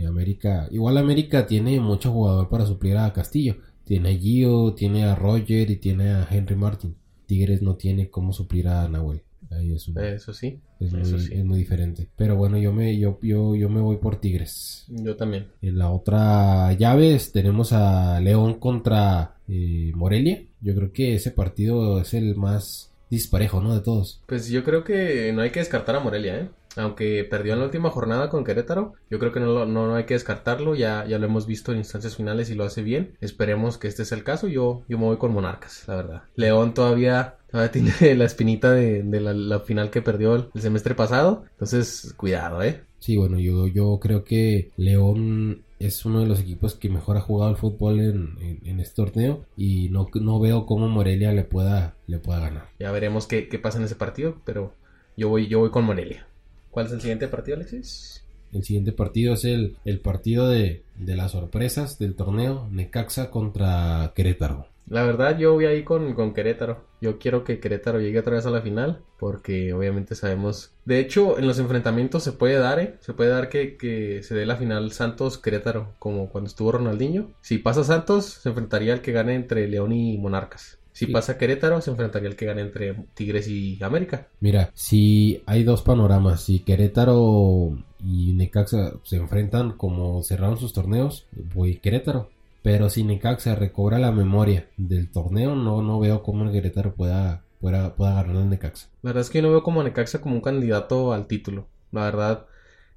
América, 0.09 0.67
igual 0.71 0.97
América 0.97 1.47
tiene 1.47 1.79
mucho 1.79 2.11
jugador 2.11 2.49
para 2.49 2.65
suplir 2.65 2.97
a 2.97 3.13
Castillo. 3.13 3.57
Tiene 3.85 4.15
a 4.15 4.19
Gio, 4.19 4.73
tiene 4.73 5.05
a 5.05 5.15
Roger 5.15 5.71
y 5.71 5.77
tiene 5.77 6.11
a 6.11 6.29
Henry 6.31 6.57
Martin. 6.57 6.97
Tigres 7.27 7.61
no 7.61 7.75
tiene 7.75 8.09
cómo 8.09 8.33
suplir 8.33 8.69
a 8.69 8.89
Nahuel 8.89 9.26
eso 9.51 10.33
sí. 10.33 10.61
Es, 10.81 11.45
muy, 11.45 11.59
diferente. 11.59 12.09
Pero 12.17 12.37
bueno, 12.37 12.59
yo 12.59 12.73
me, 12.73 12.99
yo, 12.99 13.19
yo, 13.23 13.55
yo 13.55 13.69
me 13.69 13.81
voy 13.81 13.97
por 13.97 14.17
Tigres. 14.17 14.85
Yo 14.89 15.17
también. 15.17 15.49
En 15.63 15.79
la 15.79 15.91
otra 15.91 16.73
llave 16.75 17.19
tenemos 17.33 17.73
a 17.73 18.21
León 18.21 18.55
contra 18.55 19.37
eh, 19.49 19.93
Morelia. 19.95 20.43
Yo 20.61 20.75
creo 20.75 20.93
que 20.93 21.15
ese 21.15 21.31
partido 21.31 22.01
es 22.01 22.15
el 22.15 22.37
más 22.37 22.93
disparejo, 23.11 23.61
¿no? 23.61 23.75
De 23.75 23.81
todos. 23.81 24.23
Pues 24.27 24.49
yo 24.49 24.65
creo 24.65 24.85
que 24.85 25.33
no 25.33 25.43
hay 25.43 25.51
que 25.51 25.61
descartar 25.61 25.97
a 25.97 26.01
Morelia, 26.01 26.41
¿eh? 26.41 26.49
Aunque 26.77 27.25
perdió 27.25 27.55
en 27.55 27.61
la 27.61 27.65
última 27.65 27.91
jornada 27.91 28.29
con 28.29 28.45
Querétaro, 28.45 28.93
yo 29.11 29.19
creo 29.19 29.33
que 29.33 29.41
no, 29.41 29.65
no, 29.65 29.95
hay 29.95 30.05
que 30.05 30.13
descartarlo. 30.13 30.75
Ya, 30.75 31.07
ya 31.07 31.19
lo 31.19 31.25
hemos 31.25 31.47
visto 31.47 31.73
en 31.73 31.79
instancias 31.79 32.17
finales 32.17 32.51
y 32.51 32.55
lo 32.55 32.65
hace 32.65 32.83
bien. 32.83 33.17
Esperemos 33.23 33.79
que 33.79 33.89
este 33.89 34.05
sea 34.05 34.19
el 34.19 34.25
caso. 34.25 34.47
Yo, 34.47 34.83
yo 34.87 34.99
me 34.99 35.05
voy 35.05 35.17
con 35.17 35.33
Monarcas, 35.33 35.85
la 35.89 35.97
verdad. 35.97 36.23
León 36.35 36.75
todavía 36.75 37.37
tiene 37.71 37.93
la 38.17 38.25
espinita 38.25 38.73
de, 38.73 39.03
la, 39.21 39.61
final 39.61 39.91
que 39.91 40.03
perdió 40.03 40.35
el, 40.35 40.61
semestre 40.61 40.95
pasado. 40.95 41.45
Entonces, 41.53 42.15
cuidado, 42.17 42.63
¿eh? 42.63 42.83
Sí, 42.99 43.17
bueno, 43.17 43.39
yo, 43.39 43.67
yo 43.67 43.99
creo 44.01 44.25
que 44.25 44.71
León 44.77 45.63
es 45.79 46.05
uno 46.05 46.21
de 46.21 46.27
los 46.27 46.41
equipos 46.41 46.75
que 46.75 46.89
mejor 46.89 47.17
ha 47.17 47.21
jugado 47.21 47.51
el 47.51 47.57
fútbol 47.57 48.01
en, 48.01 48.81
este 48.81 48.97
torneo 48.97 49.45
y 49.57 49.89
no, 49.91 50.09
no 50.15 50.41
veo 50.41 50.67
cómo 50.67 50.89
Morelia 50.89 51.33
le 51.33 51.45
pueda, 51.45 51.95
le 52.07 52.19
pueda 52.19 52.41
ganar. 52.41 52.69
Ya 52.79 52.91
veremos 52.91 53.27
qué, 53.27 53.43
pasa 53.63 53.79
en 53.79 53.85
ese 53.85 53.95
partido, 53.95 54.41
pero 54.45 54.73
yo 55.17 55.29
voy, 55.29 55.49
yo 55.49 55.61
voy 55.61 55.71
con 55.71 55.85
Morelia. 55.85 56.27
¿Cuál 56.71 56.87
es 56.87 56.93
el 56.93 57.01
siguiente 57.01 57.29
partido, 57.29 57.57
Alexis? 57.57 58.23
El 58.53 58.65
siguiente 58.65 58.93
partido 58.93 59.35
es 59.35 59.45
el, 59.45 59.77
el 59.85 60.01
partido 60.01 60.49
de, 60.49 60.83
de 60.97 61.17
las 61.17 61.33
sorpresas 61.33 61.99
del 61.99 62.15
torneo, 62.15 62.69
Necaxa 62.71 63.31
contra 63.31 64.13
Querétaro. 64.15 64.67
La 64.89 65.03
verdad, 65.03 65.37
yo 65.37 65.55
voy 65.55 65.65
ahí 65.65 65.83
con, 65.83 66.15
con 66.15 66.33
Querétaro. 66.33 66.85
Yo 67.01 67.19
quiero 67.19 67.43
que 67.43 67.59
Querétaro 67.59 68.01
llegue 68.01 68.21
otra 68.21 68.37
vez 68.37 68.47
a 68.47 68.51
la 68.51 68.63
final, 68.63 69.03
porque 69.19 69.73
obviamente 69.73 70.15
sabemos. 70.15 70.71
De 70.85 71.01
hecho, 71.01 71.39
en 71.39 71.49
los 71.49 71.59
enfrentamientos 71.59 72.23
se 72.23 72.31
puede 72.31 72.55
dar, 72.59 72.79
¿eh? 72.79 72.95
Se 73.01 73.13
puede 73.13 73.31
dar 73.31 73.49
que, 73.49 73.77
que 73.77 74.23
se 74.23 74.37
dé 74.37 74.47
la 74.47 74.55
final 74.57 74.93
Santos-Querétaro, 74.93 75.95
como 75.99 76.29
cuando 76.29 76.47
estuvo 76.47 76.71
Ronaldinho. 76.71 77.33
Si 77.41 77.59
pasa 77.59 77.83
Santos, 77.83 78.27
se 78.27 78.49
enfrentaría 78.49 78.93
al 78.93 79.01
que 79.01 79.11
gane 79.11 79.35
entre 79.35 79.67
León 79.67 79.93
y 79.93 80.19
Monarcas. 80.19 80.79
Si 80.97 81.09
pasa 81.09 81.37
Querétaro, 81.37 81.83
se 81.83 81.91
enfrentaría 81.91 82.31
al 82.31 82.37
que 82.37 82.47
gane 82.47 82.63
entre 82.63 82.95
Tigres 83.13 83.49
y 83.49 83.79
América. 83.83 84.29
Mira, 84.41 84.71
si 84.73 85.43
hay 85.45 85.63
dos 85.63 85.83
panoramas. 85.83 86.45
Si 86.45 86.61
Querétaro 86.61 87.77
y 88.03 88.33
Necaxa 88.33 88.95
se 89.03 89.17
enfrentan 89.17 89.73
como 89.73 90.23
cerraron 90.23 90.57
sus 90.57 90.73
torneos, 90.73 91.27
voy 91.55 91.77
Querétaro. 91.77 92.31
Pero 92.63 92.89
si 92.89 93.05
Necaxa 93.05 93.55
recobra 93.55 93.99
la 93.99 94.11
memoria 94.11 94.71
del 94.79 95.11
torneo, 95.11 95.55
no, 95.55 95.83
no 95.83 96.01
veo 96.01 96.23
cómo 96.23 96.45
el 96.45 96.53
Querétaro 96.53 96.95
pueda, 96.95 97.43
pueda, 97.61 97.95
pueda 97.95 98.15
ganar 98.15 98.37
el 98.37 98.49
Necaxa. 98.49 98.89
La 99.03 99.11
verdad 99.11 99.21
es 99.21 99.29
que 99.29 99.39
yo 99.39 99.43
no 99.43 99.51
veo 99.51 99.63
como 99.63 99.83
a 99.83 99.85
Necaxa 99.85 100.23
como 100.23 100.37
un 100.37 100.41
candidato 100.41 101.13
al 101.13 101.27
título. 101.27 101.69
La 101.93 102.05
verdad, 102.05 102.47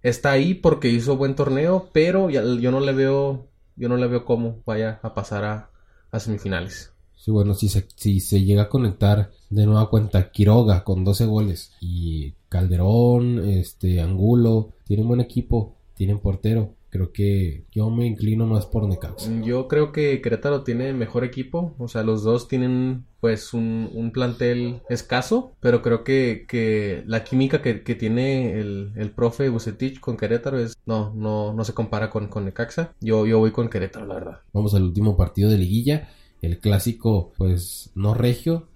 está 0.03 0.31
ahí 0.31 0.53
porque 0.53 0.87
hizo 0.87 1.17
buen 1.17 1.35
torneo, 1.35 1.89
pero 1.91 2.29
yo 2.29 2.71
no 2.71 2.79
le 2.79 2.93
veo, 2.93 3.49
yo 3.75 3.89
no 3.89 3.97
le 3.97 4.07
veo 4.07 4.23
cómo 4.23 4.61
vaya 4.65 5.01
a 5.03 5.13
pasar 5.13 5.43
a, 5.43 5.69
a 6.11 6.19
semifinales. 6.21 6.93
Sí, 7.19 7.31
bueno, 7.31 7.53
si 7.53 7.67
se, 7.67 7.85
si 7.95 8.21
se 8.21 8.43
llega 8.43 8.63
a 8.63 8.69
conectar 8.69 9.31
de 9.49 9.65
nueva 9.65 9.89
cuenta 9.89 10.31
Quiroga 10.31 10.85
con 10.85 11.03
12 11.03 11.25
goles 11.25 11.73
y 11.81 12.33
Calderón, 12.47 13.39
este, 13.45 13.99
Angulo, 14.01 14.69
tienen 14.85 15.07
buen 15.07 15.19
equipo, 15.19 15.75
tienen 15.95 16.19
portero. 16.19 16.75
Creo 16.89 17.11
que 17.11 17.65
yo 17.71 17.89
me 17.91 18.07
inclino 18.07 18.47
más 18.47 18.65
por 18.65 18.87
Necaxa. 18.87 19.29
Yo 19.43 19.67
creo 19.67 19.91
que 19.91 20.21
Querétaro 20.21 20.63
tiene 20.63 20.91
mejor 20.93 21.23
equipo, 21.23 21.75
o 21.77 21.87
sea, 21.87 22.01
los 22.01 22.23
dos 22.23 22.47
tienen 22.47 23.05
pues 23.19 23.53
un, 23.53 23.91
un 23.93 24.11
plantel 24.11 24.81
escaso, 24.89 25.51
pero 25.59 25.83
creo 25.83 26.03
que, 26.03 26.45
que 26.47 27.03
la 27.05 27.23
química 27.23 27.61
que, 27.61 27.83
que 27.83 27.93
tiene 27.93 28.59
el, 28.59 28.93
el 28.95 29.11
profe 29.11 29.49
Bucetich 29.49 29.99
con 29.99 30.17
Querétaro 30.17 30.57
es, 30.57 30.75
no, 30.87 31.13
no, 31.13 31.53
no 31.53 31.63
se 31.63 31.73
compara 31.73 32.09
con, 32.09 32.27
con 32.27 32.45
Necaxa. 32.45 32.93
Yo, 33.01 33.27
yo 33.27 33.37
voy 33.37 33.51
con 33.51 33.69
Querétaro, 33.69 34.07
la 34.07 34.15
verdad. 34.15 34.39
Vamos 34.51 34.73
al 34.73 34.83
último 34.83 35.15
partido 35.15 35.51
de 35.51 35.59
liguilla, 35.59 36.09
el 36.41 36.59
clásico, 36.59 37.33
pues 37.37 37.91
no 37.95 38.13
regio, 38.13 38.69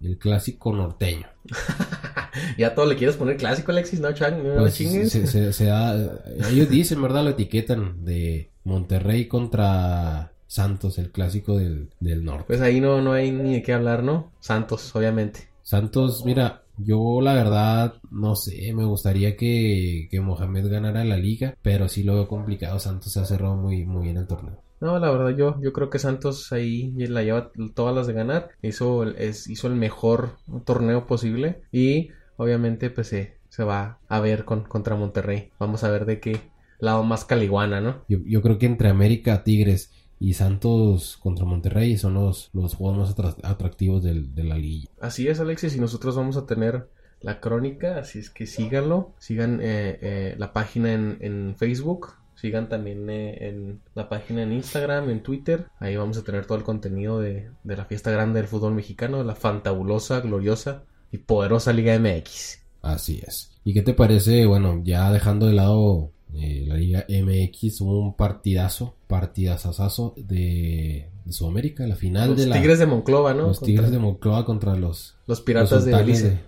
el 0.00 0.18
clásico 0.18 0.72
norteño. 0.72 1.26
ya 2.58 2.74
todo 2.74 2.86
le 2.86 2.96
quieres 2.96 3.16
poner 3.16 3.36
clásico, 3.36 3.72
Alexis, 3.72 4.00
no, 4.00 4.12
Chan, 4.12 4.42
no 4.46 4.60
Pues, 4.60 4.74
chingues. 4.76 5.12
se, 5.12 5.26
se- 5.26 5.52
se 5.52 5.64
da- 5.66 6.20
ellos 6.50 6.68
dicen, 6.70 7.00
¿verdad? 7.02 7.24
Lo 7.24 7.30
etiquetan 7.30 8.04
de 8.04 8.50
Monterrey 8.64 9.26
contra 9.26 10.32
Santos, 10.46 10.98
el 10.98 11.10
clásico 11.12 11.56
del, 11.58 11.90
del 12.00 12.24
norte. 12.24 12.44
Pues 12.48 12.60
ahí 12.60 12.80
no, 12.80 13.00
no 13.00 13.12
hay 13.12 13.30
ni 13.30 13.54
de 13.54 13.62
qué 13.62 13.72
hablar, 13.72 14.02
¿no? 14.02 14.32
Santos, 14.40 14.94
obviamente. 14.96 15.48
Santos, 15.62 16.24
mira, 16.24 16.62
yo 16.78 17.20
la 17.20 17.34
verdad 17.34 17.94
no 18.10 18.34
sé, 18.34 18.72
me 18.72 18.84
gustaría 18.84 19.36
que, 19.36 20.08
que 20.10 20.20
Mohamed 20.20 20.68
ganara 20.70 21.04
la 21.04 21.16
liga, 21.16 21.54
pero 21.62 21.88
sí 21.88 22.02
lo 22.02 22.14
veo 22.14 22.26
complicado. 22.28 22.78
Santos 22.80 23.12
se 23.12 23.20
ha 23.20 23.24
cerrado 23.24 23.56
muy, 23.56 23.84
muy 23.84 24.04
bien 24.04 24.16
el 24.16 24.26
torneo. 24.26 24.60
No, 24.80 24.98
la 24.98 25.10
verdad 25.10 25.36
yo, 25.36 25.60
yo 25.60 25.72
creo 25.72 25.90
que 25.90 25.98
Santos 25.98 26.52
ahí 26.52 26.92
la 26.96 27.22
lleva 27.22 27.50
todas 27.74 27.94
las 27.94 28.06
de 28.06 28.12
ganar. 28.14 28.50
Hizo 28.62 29.02
el, 29.02 29.16
es, 29.16 29.48
hizo 29.48 29.66
el 29.68 29.74
mejor 29.74 30.36
torneo 30.64 31.06
posible 31.06 31.62
y 31.70 32.08
obviamente 32.36 32.88
pues 32.90 33.08
se, 33.08 33.36
se 33.48 33.64
va 33.64 33.98
a 34.08 34.20
ver 34.20 34.44
con, 34.44 34.64
contra 34.64 34.96
Monterrey. 34.96 35.50
Vamos 35.58 35.84
a 35.84 35.90
ver 35.90 36.06
de 36.06 36.18
qué 36.20 36.40
lado 36.78 37.04
más 37.04 37.24
caliguana, 37.26 37.80
¿no? 37.80 38.04
Yo, 38.08 38.18
yo 38.24 38.40
creo 38.40 38.58
que 38.58 38.66
entre 38.66 38.88
América, 38.88 39.44
Tigres 39.44 39.92
y 40.18 40.34
Santos 40.34 41.18
contra 41.22 41.44
Monterrey 41.44 41.96
son 41.98 42.14
los, 42.14 42.50
los 42.54 42.74
juegos 42.74 42.98
más 42.98 43.16
atra- 43.16 43.36
atractivos 43.42 44.02
del- 44.02 44.34
de 44.34 44.44
la 44.44 44.56
liga. 44.56 44.88
Así 45.00 45.28
es, 45.28 45.40
Alexis, 45.40 45.76
y 45.76 45.80
nosotros 45.80 46.16
vamos 46.16 46.36
a 46.38 46.46
tener 46.46 46.88
la 47.20 47.38
crónica, 47.40 47.98
así 47.98 48.18
es 48.18 48.30
que 48.30 48.46
síganlo, 48.46 49.12
sigan 49.18 49.60
eh, 49.62 49.98
eh, 50.00 50.34
la 50.38 50.54
página 50.54 50.92
en, 50.94 51.18
en 51.20 51.54
Facebook, 51.58 52.14
sigan 52.40 52.68
también 52.68 53.08
eh, 53.10 53.48
en 53.48 53.80
la 53.94 54.08
página 54.08 54.42
en 54.42 54.52
Instagram, 54.52 55.10
en 55.10 55.22
Twitter, 55.22 55.66
ahí 55.78 55.96
vamos 55.96 56.16
a 56.18 56.22
tener 56.24 56.46
todo 56.46 56.58
el 56.58 56.64
contenido 56.64 57.20
de, 57.20 57.50
de 57.64 57.76
la 57.76 57.84
fiesta 57.84 58.10
grande 58.10 58.40
del 58.40 58.48
fútbol 58.48 58.74
mexicano, 58.74 59.18
de 59.18 59.24
la 59.24 59.34
fantabulosa, 59.34 60.20
gloriosa 60.20 60.84
y 61.12 61.18
poderosa 61.18 61.72
Liga 61.72 61.98
MX. 61.98 62.58
Así 62.82 63.20
es. 63.26 63.50
¿Y 63.64 63.74
qué 63.74 63.82
te 63.82 63.92
parece? 63.92 64.46
Bueno, 64.46 64.80
ya 64.82 65.12
dejando 65.12 65.46
de 65.46 65.52
lado 65.52 66.12
eh, 66.34 66.64
la 66.66 66.76
Liga 66.76 67.04
MX, 67.08 67.80
hubo 67.82 68.00
un 68.00 68.14
partidazo, 68.16 68.96
partidazazazo 69.06 70.14
de, 70.16 71.10
de 71.24 71.32
Sudamérica, 71.32 71.86
la 71.86 71.96
final 71.96 72.30
Los 72.30 72.38
de 72.38 72.46
la... 72.46 72.56
Tigres 72.56 72.78
de 72.78 72.86
Monclova, 72.86 73.34
¿no? 73.34 73.48
los 73.48 73.58
Contra 73.58 73.66
Tigres 73.66 73.90
de 73.90 73.98
Moncloa 73.98 74.44
contra 74.46 74.74
los... 74.76 75.16
los 75.26 75.40
Piratas 75.42 75.72
los 75.72 75.84
de 75.84 75.94
Belice. 75.94 76.28
de- 76.30 76.40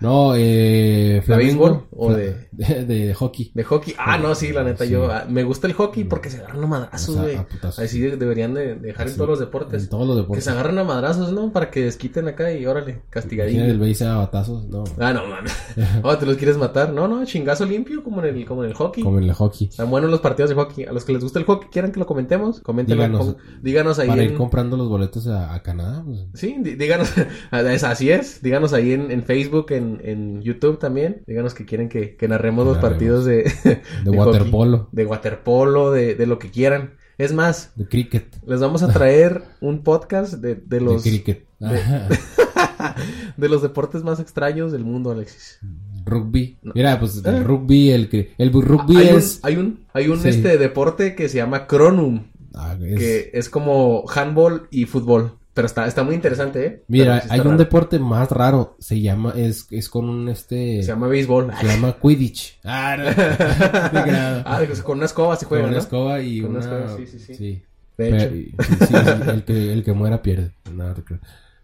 no, 0.00 0.32
eh... 0.36 1.22
Flamengo, 1.24 1.86
o 1.90 2.12
de- 2.14 2.46
de, 2.52 2.84
de 2.86 3.14
hockey. 3.14 3.50
De 3.54 3.64
hockey. 3.64 3.94
Ah, 3.98 4.16
no, 4.18 4.34
sí, 4.34 4.52
la 4.52 4.64
neta, 4.64 4.84
Sí. 4.84 4.90
yo 4.92 5.10
ah, 5.10 5.26
me 5.28 5.44
gusta 5.44 5.66
el 5.66 5.74
hockey 5.74 6.04
porque 6.04 6.30
se 6.30 6.38
agarran 6.38 6.64
a 6.64 6.66
madrazos, 6.66 7.08
O 7.10 7.12
sea, 7.14 7.22
güey. 7.22 7.36
putazos. 7.46 7.78
Así 7.84 8.00
de- 8.00 8.16
deberían 8.16 8.54
de 8.54 8.74
dejar 8.76 9.08
en 9.08 9.14
todos 9.16 9.28
los 9.30 9.38
deportes. 9.40 9.84
En 9.84 9.88
todos 9.90 10.06
los 10.06 10.16
Que 10.16 10.22
deportes. 10.22 10.44
se 10.44 10.50
agarran 10.50 10.78
a 10.78 10.84
madrazos, 10.84 11.32
¿no? 11.32 11.52
Para 11.52 11.70
que 11.70 11.82
desquiten 11.84 12.28
acá 12.28 12.52
y 12.52 12.64
órale, 12.66 12.92
Imagina 12.92 13.02
el 13.04 13.10
castigadillo. 13.10 13.78
béis 13.78 14.02
a 14.02 14.16
batazos, 14.16 14.66
no. 14.68 14.84
Ah, 14.98 15.12
no, 15.12 15.26
mames. 15.26 15.52
Oh, 16.02 16.16
te 16.16 16.26
los 16.26 16.36
quieres 16.36 16.56
matar. 16.56 16.92
No, 16.92 17.06
no, 17.08 17.24
chingazo 17.24 17.64
limpio 17.64 18.02
como 18.02 18.22
en 18.24 18.34
el, 18.36 18.44
como 18.46 18.64
en 18.64 18.70
el 18.70 18.74
hockey. 18.76 19.02
Como 19.02 19.18
en 19.18 19.24
el 19.24 19.32
hockey. 19.32 19.68
Están 19.68 19.90
buenos 19.90 20.10
los 20.10 20.20
partidos 20.20 20.50
de 20.50 20.56
hockey. 20.56 20.84
A 20.84 20.92
los 20.92 21.04
que 21.04 21.12
les 21.12 21.22
gusta 21.22 21.38
el 21.38 21.44
hockey, 21.44 21.68
quieran 21.70 21.92
que 21.92 22.00
lo 22.00 22.06
comentemos, 22.06 22.60
coméntenlo. 22.60 23.36
Díganos. 23.62 23.98
ahí 23.98 24.08
Para 24.08 24.22
en... 24.22 24.30
ir 24.32 24.36
comprando 24.36 24.76
los 24.76 24.88
boletos 24.88 25.26
a, 25.28 25.54
a 25.54 25.62
Canadá, 25.62 26.02
pues, 26.04 26.26
Sí, 26.34 26.56
dí- 26.60 26.76
díganos, 26.76 27.12
así 27.50 28.10
es, 28.10 28.42
díganos 28.42 28.72
ahí 28.72 28.92
en, 28.92 29.10
en 29.10 29.22
Facebook, 29.22 29.66
en, 29.72 29.85
en 30.02 30.42
YouTube 30.42 30.78
también, 30.78 31.22
díganos 31.26 31.54
que 31.54 31.64
quieren 31.64 31.88
que, 31.88 32.16
que 32.16 32.28
narremos 32.28 32.64
Que 32.64 32.68
los 32.68 32.76
narremos. 32.76 32.92
partidos 32.92 33.24
de, 33.24 33.80
waterpolo, 34.06 34.88
de 34.92 35.06
waterpolo, 35.06 35.90
de, 35.92 36.14
de 36.14 36.26
lo 36.26 36.38
que 36.38 36.50
quieran. 36.50 36.94
Es 37.18 37.32
más, 37.32 37.72
de 37.76 37.86
cricket, 37.88 38.26
les 38.46 38.60
vamos 38.60 38.82
a 38.82 38.88
traer 38.92 39.42
un 39.62 39.82
podcast 39.82 40.34
de, 40.34 40.54
de 40.54 40.80
los 40.82 41.02
de 41.04 41.10
cricket. 41.10 41.46
de 43.36 43.48
los 43.48 43.62
deportes 43.62 44.02
más 44.02 44.20
extraños 44.20 44.72
del 44.72 44.84
mundo, 44.84 45.10
Alexis. 45.10 45.58
rugby. 46.04 46.58
Mira, 46.74 46.98
pues 47.00 47.16
Eh. 47.16 47.22
el 47.24 47.44
rugby, 47.44 47.90
el 47.90 48.08
rugby 48.52 48.96
hay, 48.96 49.08
un, 49.12 49.18
es, 49.18 49.40
hay 49.42 49.56
un 49.56 49.80
hay 49.92 50.08
un 50.08 50.18
Sí. 50.20 50.28
este 50.28 50.56
deporte 50.58 51.14
que 51.14 51.28
se 51.28 51.38
llama 51.38 51.66
Cronum, 51.66 52.24
ah, 52.54 52.76
es- 52.80 52.98
que 52.98 53.30
es 53.34 53.48
como 53.48 54.04
handball 54.14 54.68
y 54.70 54.84
fútbol, 54.84 55.32
pero 55.56 55.66
está 55.66 55.86
está 55.86 56.04
muy 56.04 56.14
interesante, 56.14 56.66
¿eh? 56.66 56.84
Mira, 56.86 57.22
sí 57.22 57.28
hay 57.32 57.40
un 57.40 57.56
deporte 57.56 57.98
más 57.98 58.30
raro, 58.30 58.76
se 58.78 59.00
llama 59.00 59.32
es 59.34 59.66
es 59.70 59.88
con 59.88 60.08
un 60.08 60.28
este 60.28 60.82
se 60.82 60.88
llama 60.88 61.08
béisbol. 61.08 61.50
se 61.58 61.66
llama 61.66 61.96
Quidditch. 62.02 62.60
Ah, 62.62 62.96
no. 62.98 63.04
Ah, 64.46 64.60
con 64.84 64.98
una 64.98 65.06
escoba 65.06 65.34
se 65.36 65.46
con 65.46 65.48
juega, 65.58 65.64
una 65.64 65.72
¿no? 65.72 65.78
escoba 65.82 66.20
y 66.20 66.40
Con 66.42 66.50
una 66.50 66.58
una, 66.60 66.84
escoba, 66.84 66.96
sí, 66.98 67.06
sí, 67.18 67.34
sí. 67.34 67.62
De 67.96 68.08
hecho. 68.08 68.28
sí, 68.30 68.52
sí, 68.78 68.86
sí, 68.86 68.94
el 69.32 69.44
que 69.44 69.72
el 69.72 69.82
que 69.82 69.92
muera 69.94 70.20
pierde. 70.22 70.52
No. 70.72 70.94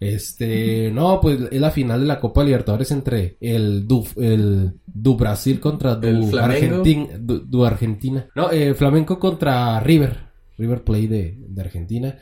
Este, 0.00 0.90
no, 0.94 1.20
pues 1.20 1.38
es 1.50 1.61
la 1.61 1.70
final 1.70 2.00
de 2.00 2.07
la 2.07 2.18
Copa 2.18 2.42
Libertadores 2.42 2.90
entre 2.90 3.37
el 3.40 3.87
Du, 3.87 4.07
el 4.16 4.72
Du 4.87 5.16
Brasil 5.16 5.61
contra 5.61 5.94
Du, 5.96 6.09
El 6.09 6.24
Flamengo. 6.24 6.83
Argentin- 6.83 7.09
Du, 7.20 7.40
Du 7.40 7.64
Argentina. 7.64 8.26
No, 8.35 8.50
eh, 8.50 8.74
Flamenco 8.74 9.18
contra 9.18 9.78
River, 9.81 10.16
River 10.59 10.83
Plate 10.83 11.09
de, 11.09 11.37
de 11.38 11.61
Argentina, 11.61 12.16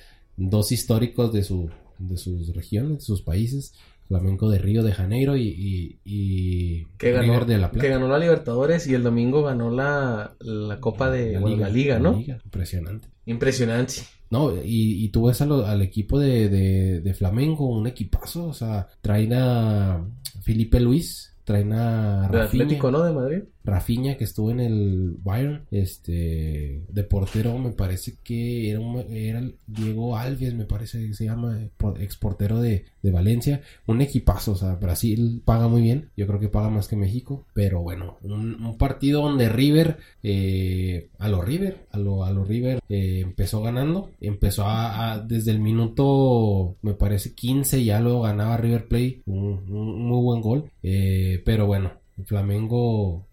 dos 0.49 0.73
históricos 0.73 1.33
de 1.33 1.43
su 1.45 1.71
de 1.99 2.17
sus 2.17 2.55
regiones, 2.55 2.99
de 2.99 3.05
sus 3.05 3.21
países, 3.23 3.75
Flamenco 4.09 4.49
de 4.49 4.59
Río 4.59 4.83
de 4.83 4.93
Janeiro 4.93 5.37
y, 5.37 5.49
y, 5.49 5.99
y 6.05 6.85
que 6.99 7.13
ganó, 7.13 7.35
River 7.35 7.47
de 7.47 7.59
la 7.59 7.71
Plata. 7.71 7.87
que 7.87 7.93
ganó 7.93 8.09
la 8.09 8.19
Libertadores 8.19 8.87
y 8.87 8.95
el 8.95 9.03
domingo 9.03 9.43
ganó 9.43 9.71
la, 9.71 10.35
la 10.41 10.81
Copa 10.81 11.11
de 11.11 11.39
bueno, 11.39 11.59
la 11.59 11.69
Liga, 11.69 11.95
la 11.97 12.01
¿no? 12.01 12.19
Liga, 12.19 12.41
impresionante. 12.43 13.09
Impresionante. 13.27 13.95
No, 14.31 14.51
y, 14.57 15.05
y 15.05 15.09
tú 15.11 15.27
ves 15.27 15.41
al 15.43 15.83
equipo 15.83 16.19
de, 16.19 16.49
de, 16.49 17.01
de 17.01 17.15
Flamengo, 17.15 17.69
un 17.69 17.87
equipazo, 17.87 18.47
o 18.47 18.55
sea, 18.55 18.89
traen 19.01 19.35
a 19.35 20.05
Felipe 20.43 20.81
Luis, 20.81 21.37
traen 21.45 21.73
a 21.73 22.29
Rafinha, 22.29 22.65
Atlético, 22.65 22.91
¿no? 22.91 23.03
De 23.05 23.13
Madrid. 23.13 23.43
Rafinha 23.65 24.17
que 24.17 24.25
estuvo 24.25 24.51
en 24.51 24.61
el 24.61 25.17
Bayern, 25.23 25.67
este, 25.71 26.83
de 26.89 27.05
portero 27.05 27.59
me 27.59 27.71
parece 27.73 28.15
que 28.23 28.71
era, 28.71 28.81
un- 28.81 29.55
Diego 29.67 30.17
Alves, 30.17 30.55
me 30.55 30.65
parece 30.65 31.07
que 31.07 31.15
se 31.15 31.25
llama, 31.27 31.59
por- 31.77 32.01
exportero 32.03 32.61
de, 32.61 32.85
Valencia, 33.03 33.61
un 33.87 34.01
equipazo, 34.03 34.53
o 34.53 34.55
sea, 34.57 34.75
Brasil 34.77 35.43
paga 35.45 35.69
muy 35.69 35.83
bien, 35.83 36.11
yo 36.17 36.27
creo 36.27 36.39
que 36.39 36.49
paga 36.49 36.69
más 36.71 36.87
que 36.87 36.97
México, 36.97 37.45
pero 37.55 37.81
bueno, 37.83 38.19
un, 38.23 38.77
partido 38.79 39.23
donde 39.23 39.49
River, 39.49 39.99
eh, 40.23 41.09
a 41.19 41.29
lo 41.29 41.43
River, 41.43 41.87
a 41.91 41.99
lo, 41.99 42.25
a 42.25 42.31
lo 42.31 42.45
River, 42.45 42.79
eh, 42.89 43.21
empezó 43.21 43.63
ganando, 43.63 44.11
empezó 44.21 44.65
a, 44.67 45.19
desde 45.27 45.51
el 45.51 45.61
minuto, 45.61 46.77
me 46.83 46.95
parece 46.95 47.35
15, 47.35 47.85
ya 47.85 48.01
lo 48.01 48.23
ganaba 48.23 48.57
River 48.57 48.87
Play, 48.89 49.23
un, 49.27 49.65
un 49.69 50.03
muy 50.07 50.23
buen 50.23 50.41
gol, 50.41 50.71
eh, 50.83 51.43
pero 51.45 51.67
bueno, 51.67 51.93
Flamengo 52.25 53.27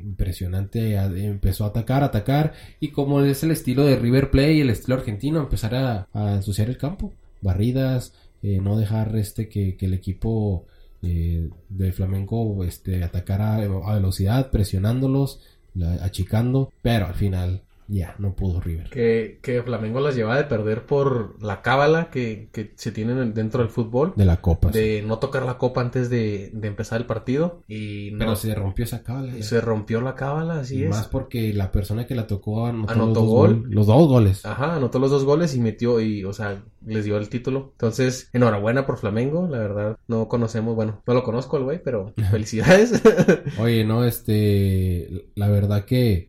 impresionante 0.00 0.96
empezó 0.96 1.64
a 1.64 1.68
atacar, 1.68 2.02
atacar 2.02 2.52
y 2.80 2.88
como 2.88 3.22
es 3.22 3.42
el 3.42 3.50
estilo 3.50 3.84
de 3.84 3.96
River 3.96 4.30
Play 4.30 4.60
el 4.60 4.70
estilo 4.70 4.96
argentino 4.96 5.40
empezar 5.40 5.74
a, 5.74 6.08
a 6.12 6.34
ensuciar 6.34 6.68
el 6.68 6.78
campo 6.78 7.12
barridas 7.40 8.12
eh, 8.42 8.60
no 8.60 8.78
dejar 8.78 9.16
este 9.16 9.48
que, 9.48 9.76
que 9.76 9.86
el 9.86 9.94
equipo 9.94 10.66
eh, 11.02 11.48
de 11.68 11.92
Flamenco 11.92 12.64
este 12.64 13.04
atacara 13.04 13.56
a 13.56 13.94
velocidad 13.94 14.50
presionándolos 14.50 15.40
achicando 16.02 16.72
pero 16.82 17.06
al 17.06 17.14
final 17.14 17.62
ya, 17.92 18.14
no 18.18 18.34
pudo 18.36 18.60
River. 18.60 18.88
Que, 18.90 19.40
que 19.42 19.62
Flamengo 19.64 19.98
las 20.00 20.14
lleva 20.14 20.36
de 20.36 20.44
perder 20.44 20.86
por 20.86 21.42
la 21.42 21.60
cábala 21.60 22.08
que, 22.10 22.48
que 22.52 22.72
se 22.76 22.92
tienen 22.92 23.34
dentro 23.34 23.62
del 23.62 23.68
fútbol. 23.70 24.12
De 24.16 24.24
la 24.24 24.40
copa. 24.40 24.70
De 24.70 25.02
no 25.04 25.18
tocar 25.18 25.42
la 25.44 25.58
copa 25.58 25.80
antes 25.80 26.08
de, 26.08 26.50
de 26.52 26.68
empezar 26.68 27.00
el 27.00 27.06
partido. 27.06 27.64
Y 27.66 28.10
no, 28.12 28.18
Pero 28.20 28.36
se 28.36 28.54
rompió 28.54 28.84
esa 28.84 29.02
cábala. 29.02 29.32
se 29.42 29.60
rompió 29.60 30.00
la 30.00 30.14
cábala, 30.14 30.60
así 30.60 30.78
Y 30.78 30.82
es. 30.84 30.90
Más 30.90 31.08
porque 31.08 31.52
la 31.52 31.72
persona 31.72 32.06
que 32.06 32.14
la 32.14 32.26
tocó 32.28 32.66
anotó, 32.66 32.92
Anotó 32.92 33.06
los, 33.08 33.14
dos 33.14 33.26
gol. 33.28 33.60
gol- 33.62 33.70
los 33.74 33.86
dos 33.88 34.08
goles. 34.08 34.46
Ajá, 34.46 34.76
anotó 34.76 34.98
los 35.00 35.10
dos 35.10 35.24
goles 35.24 35.54
y 35.56 35.60
metió, 35.60 36.00
y, 36.00 36.24
o 36.24 36.32
sea, 36.32 36.62
les 36.86 37.04
dio 37.04 37.16
el 37.18 37.28
título. 37.28 37.70
Entonces, 37.72 38.30
enhorabuena 38.32 38.86
por 38.86 38.98
Flamengo, 38.98 39.48
la 39.50 39.58
verdad. 39.58 39.96
No 40.06 40.28
conocemos, 40.28 40.76
bueno, 40.76 41.02
no 41.06 41.14
lo 41.14 41.24
conozco 41.24 41.56
al 41.56 41.64
güey, 41.64 41.82
pero 41.82 42.12
felicidades. 42.30 43.02
Oye, 43.58 43.84
no, 43.84 44.04
este, 44.04 45.26
la 45.34 45.48
verdad 45.48 45.84
que 45.84 46.28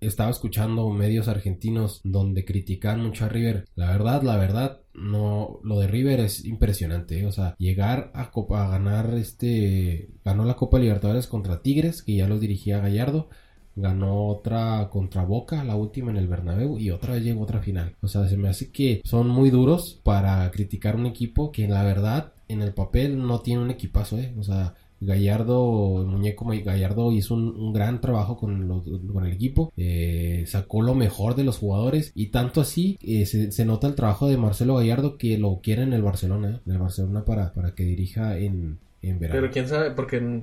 estaba 0.00 0.30
escuchando 0.30 0.88
medios 0.90 1.28
argentinos 1.28 2.00
donde 2.04 2.44
critican 2.44 3.02
mucho 3.02 3.24
a 3.24 3.28
River. 3.28 3.66
La 3.74 3.90
verdad, 3.90 4.22
la 4.22 4.36
verdad, 4.36 4.80
no, 4.94 5.60
lo 5.62 5.78
de 5.78 5.88
River 5.88 6.20
es 6.20 6.44
impresionante, 6.44 7.20
¿eh? 7.20 7.26
o 7.26 7.32
sea, 7.32 7.54
llegar 7.58 8.10
a, 8.14 8.30
Copa, 8.30 8.64
a 8.64 8.70
ganar 8.70 9.14
este, 9.14 10.10
ganó 10.24 10.44
la 10.44 10.56
Copa 10.56 10.78
Libertadores 10.78 11.26
contra 11.26 11.62
Tigres, 11.62 12.02
que 12.02 12.16
ya 12.16 12.28
los 12.28 12.40
dirigía 12.40 12.80
Gallardo. 12.80 13.28
Ganó 13.76 14.28
otra 14.28 14.88
contra 14.88 15.24
Boca, 15.24 15.64
la 15.64 15.74
última 15.74 16.12
en 16.12 16.16
el 16.16 16.28
Bernabéu, 16.28 16.78
y 16.78 16.90
otra 16.90 17.14
vez 17.14 17.24
llegó 17.24 17.42
otra 17.42 17.60
final. 17.60 17.96
O 18.02 18.06
sea, 18.06 18.28
se 18.28 18.36
me 18.36 18.48
hace 18.48 18.70
que 18.70 19.02
son 19.04 19.26
muy 19.28 19.50
duros 19.50 20.00
para 20.04 20.48
criticar 20.52 20.94
un 20.94 21.06
equipo 21.06 21.50
que 21.50 21.66
la 21.66 21.82
verdad 21.82 22.34
en 22.46 22.62
el 22.62 22.72
papel 22.72 23.18
no 23.18 23.40
tiene 23.40 23.62
un 23.62 23.70
equipazo, 23.70 24.18
¿eh? 24.18 24.32
O 24.38 24.44
sea, 24.44 24.74
Gallardo, 25.00 26.00
el 26.02 26.06
muñeco 26.06 26.46
Gallardo 26.46 27.12
hizo 27.12 27.34
un, 27.34 27.72
gran 27.72 28.00
trabajo 28.00 28.36
con, 28.36 28.82
con 29.12 29.26
el 29.26 29.32
equipo, 29.32 29.72
eh, 29.76 30.44
sacó 30.46 30.82
lo 30.82 30.94
mejor 30.94 31.34
de 31.34 31.44
los 31.44 31.58
jugadores 31.58 32.12
y 32.14 32.26
tanto 32.26 32.60
así 32.60 32.98
eh, 33.02 33.26
se, 33.26 33.52
se 33.52 33.64
nota 33.64 33.86
el 33.86 33.94
trabajo 33.94 34.28
de 34.28 34.36
Marcelo 34.36 34.76
Gallardo 34.76 35.18
que 35.18 35.38
lo 35.38 35.60
quiere 35.62 35.82
en 35.82 35.92
el 35.92 36.02
Barcelona, 36.02 36.60
en 36.66 36.72
el 36.72 36.78
Barcelona 36.78 37.24
para, 37.24 37.52
para 37.52 37.74
que 37.74 37.84
dirija 37.84 38.38
en, 38.38 38.78
en 39.02 39.18
verano. 39.18 39.40
pero 39.40 39.52
quién 39.52 39.68
sabe, 39.68 39.90
porque, 39.90 40.42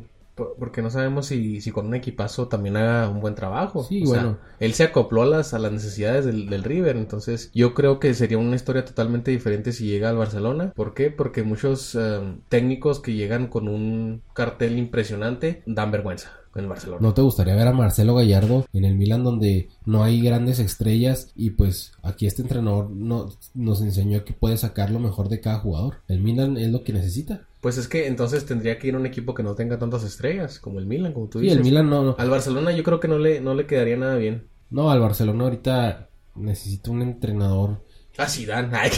porque 0.60 0.82
no 0.82 0.90
sabemos 0.90 1.28
si, 1.28 1.62
si 1.62 1.72
con 1.72 1.88
un 1.88 1.96
equipazo 1.96 2.48
también 2.48 2.78
haga 2.78 3.10
un 3.10 3.22
buen 3.22 3.36
trabajo. 3.36 3.84
Sí, 3.84 4.04
O 4.04 4.08
sea, 4.08 4.22
bueno. 4.22 4.38
él 4.60 4.74
se 4.74 4.84
acopló 4.84 5.24
a 5.24 5.26
las, 5.26 5.54
a 5.54 5.60
las 5.60 5.72
necesidades 5.72 6.26
del, 6.26 6.50
del 6.50 6.64
River, 6.64 6.98
entonces 6.98 7.52
yo 7.54 7.74
creo 7.74 8.00
que 8.00 8.14
sería 8.14 8.38
una 8.38 8.56
historia 8.56 8.86
totalmente 8.86 9.32
diferente 9.32 9.72
si 9.72 9.86
llega 9.86 10.10
al 10.10 10.18
Barcelona. 10.18 10.74
¿Por 10.76 10.94
qué? 10.94 11.12
Porque 11.12 11.44
muchos 11.44 11.96
eh, 11.96 12.20
técnicos 12.50 13.00
que 13.00 13.14
llegan 13.14 13.48
con 13.48 13.68
un 13.68 14.22
cartel 14.34 14.78
impresionante 14.78 15.64
dan 15.66 15.92
vergüenza 15.92 16.32
en 16.56 16.64
el 16.64 16.68
Barcelona. 16.70 17.00
¿No 17.02 17.14
te 17.14 17.22
gustaría 17.22 17.56
ver 17.56 17.68
a 17.68 17.74
Marcelo 17.74 18.16
Gallardo 18.16 18.66
en 18.74 18.86
el 18.86 18.96
Milan 18.96 19.24
donde 19.24 19.70
no 19.86 20.04
hay 20.04 20.22
grandes 20.22 20.60
estrellas 20.60 21.32
y 21.36 21.52
pues 21.52 21.94
aquí 22.04 22.28
este 22.28 22.42
entrenador 22.42 22.90
no, 22.90 23.30
nos 23.54 23.82
enseñó 23.82 24.24
que 24.26 24.34
puede 24.34 24.58
sacar 24.58 24.90
lo 24.90 25.00
mejor 25.00 25.30
de 25.30 25.40
cada 25.40 25.60
jugador? 25.60 25.96
El 26.08 26.20
Milan 26.20 26.58
es 26.58 26.70
lo 26.70 26.84
que 26.84 26.94
necesita. 26.94 27.48
Pues 27.62 27.78
es 27.78 27.88
que 27.88 28.08
entonces 28.08 28.46
tendría 28.46 28.78
que 28.80 28.88
ir 28.88 28.96
a 28.96 28.98
un 28.98 29.06
equipo 29.06 29.34
que 29.34 29.44
no 29.44 29.56
tenga 29.56 29.78
tantas 29.80 30.04
estrellas, 30.04 30.60
como 30.60 30.80
el 30.80 30.86
Milan, 30.88 31.14
como 31.14 31.30
tú 31.30 31.40
Sí, 31.40 31.46
dices. 31.46 31.58
el 31.60 31.64
Milan 31.64 31.90
no, 31.90 32.04
no, 32.04 32.16
Al 32.18 32.30
Barcelona 32.30 32.72
yo 32.72 32.84
creo 32.84 33.00
que 33.00 33.08
no 33.08 33.18
le, 33.20 33.40
no 33.40 33.54
le 33.54 33.66
quedaría 33.68 33.98
nada 33.98 34.16
bien. 34.16 34.48
no, 34.70 34.90
al 34.92 35.00
Barcelona 35.00 35.44
ahorita 35.46 36.10
necesita 36.36 36.92
un 36.92 37.02
entrenador 37.04 37.84
Ah, 38.18 38.28
Zidane. 38.28 38.70
Ay, 38.78 38.90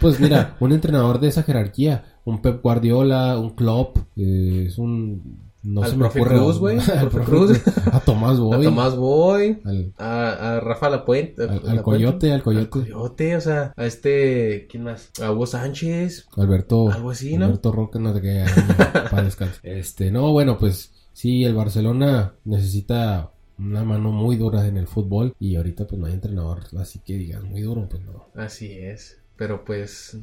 Pues 0.00 0.18
mira, 0.18 0.56
un 0.60 0.72
entrenador 0.72 1.20
de 1.20 1.28
esa 1.28 1.42
jerarquía, 1.44 2.18
un 2.24 2.42
Pep 2.42 2.60
Guardiola, 2.62 3.38
un 3.38 3.50
Klopp, 3.54 3.98
eh, 4.16 4.64
es 4.66 4.78
un... 4.78 5.52
No 5.68 5.82
Al 5.82 5.90
se 5.90 5.96
me 5.96 6.00
profe 6.02 6.20
ocurre. 6.20 6.36
Cruz, 6.36 6.58
güey, 6.58 6.78
al 6.90 6.98
al 6.98 7.08
profe 7.08 7.30
Cruz, 7.30 7.62
A 7.92 8.00
Tomás 8.00 8.38
a 8.38 8.40
Boy. 8.40 8.64
Tomás 8.64 8.96
Boy, 8.96 9.58
Al, 9.64 9.92
a, 9.98 10.56
a 10.56 10.60
Rafa 10.60 10.88
Lapuente. 10.90 11.42
al- 11.42 11.48
al 11.50 11.54
Lapuente. 11.56 11.82
Coyote, 11.82 12.26
al 12.28 12.34
Al 12.34 12.42
Coyote. 12.42 12.68
Coyote, 12.70 13.36
o 13.36 13.40
sea, 13.40 13.72
a 13.76 13.84
este, 13.86 14.68
¿quién 14.70 14.84
más? 14.84 15.10
A 15.20 15.32
Hugo 15.32 15.46
Sánchez. 15.46 16.28
Alberto. 16.36 16.88
Algo 16.90 17.10
así, 17.10 17.36
¿no? 17.36 17.46
Alberto 17.46 17.72
Roca, 17.72 17.98
no 17.98 18.14
sé 18.14 18.20
qué. 18.22 18.44
Para 19.10 19.22
descansar. 19.24 19.58
Este, 19.64 20.10
no, 20.12 20.30
bueno, 20.32 20.56
pues 20.56 20.92
sí, 21.12 21.42
el 21.44 21.54
Barcelona 21.54 22.34
necesita 22.44 23.32
una 23.58 23.82
mano 23.84 24.12
muy 24.12 24.36
dura 24.36 24.66
en 24.66 24.76
el 24.76 24.86
fútbol 24.86 25.34
y 25.40 25.56
ahorita 25.56 25.86
pues 25.86 25.98
no 25.98 26.06
hay 26.06 26.12
entrenador, 26.12 26.60
así 26.78 27.00
que 27.04 27.14
digas 27.14 27.42
muy 27.42 27.62
duro, 27.62 27.88
pues 27.88 28.02
no. 28.04 28.26
Así 28.34 28.70
es. 28.72 29.18
Pero 29.36 29.64
pues, 29.64 30.16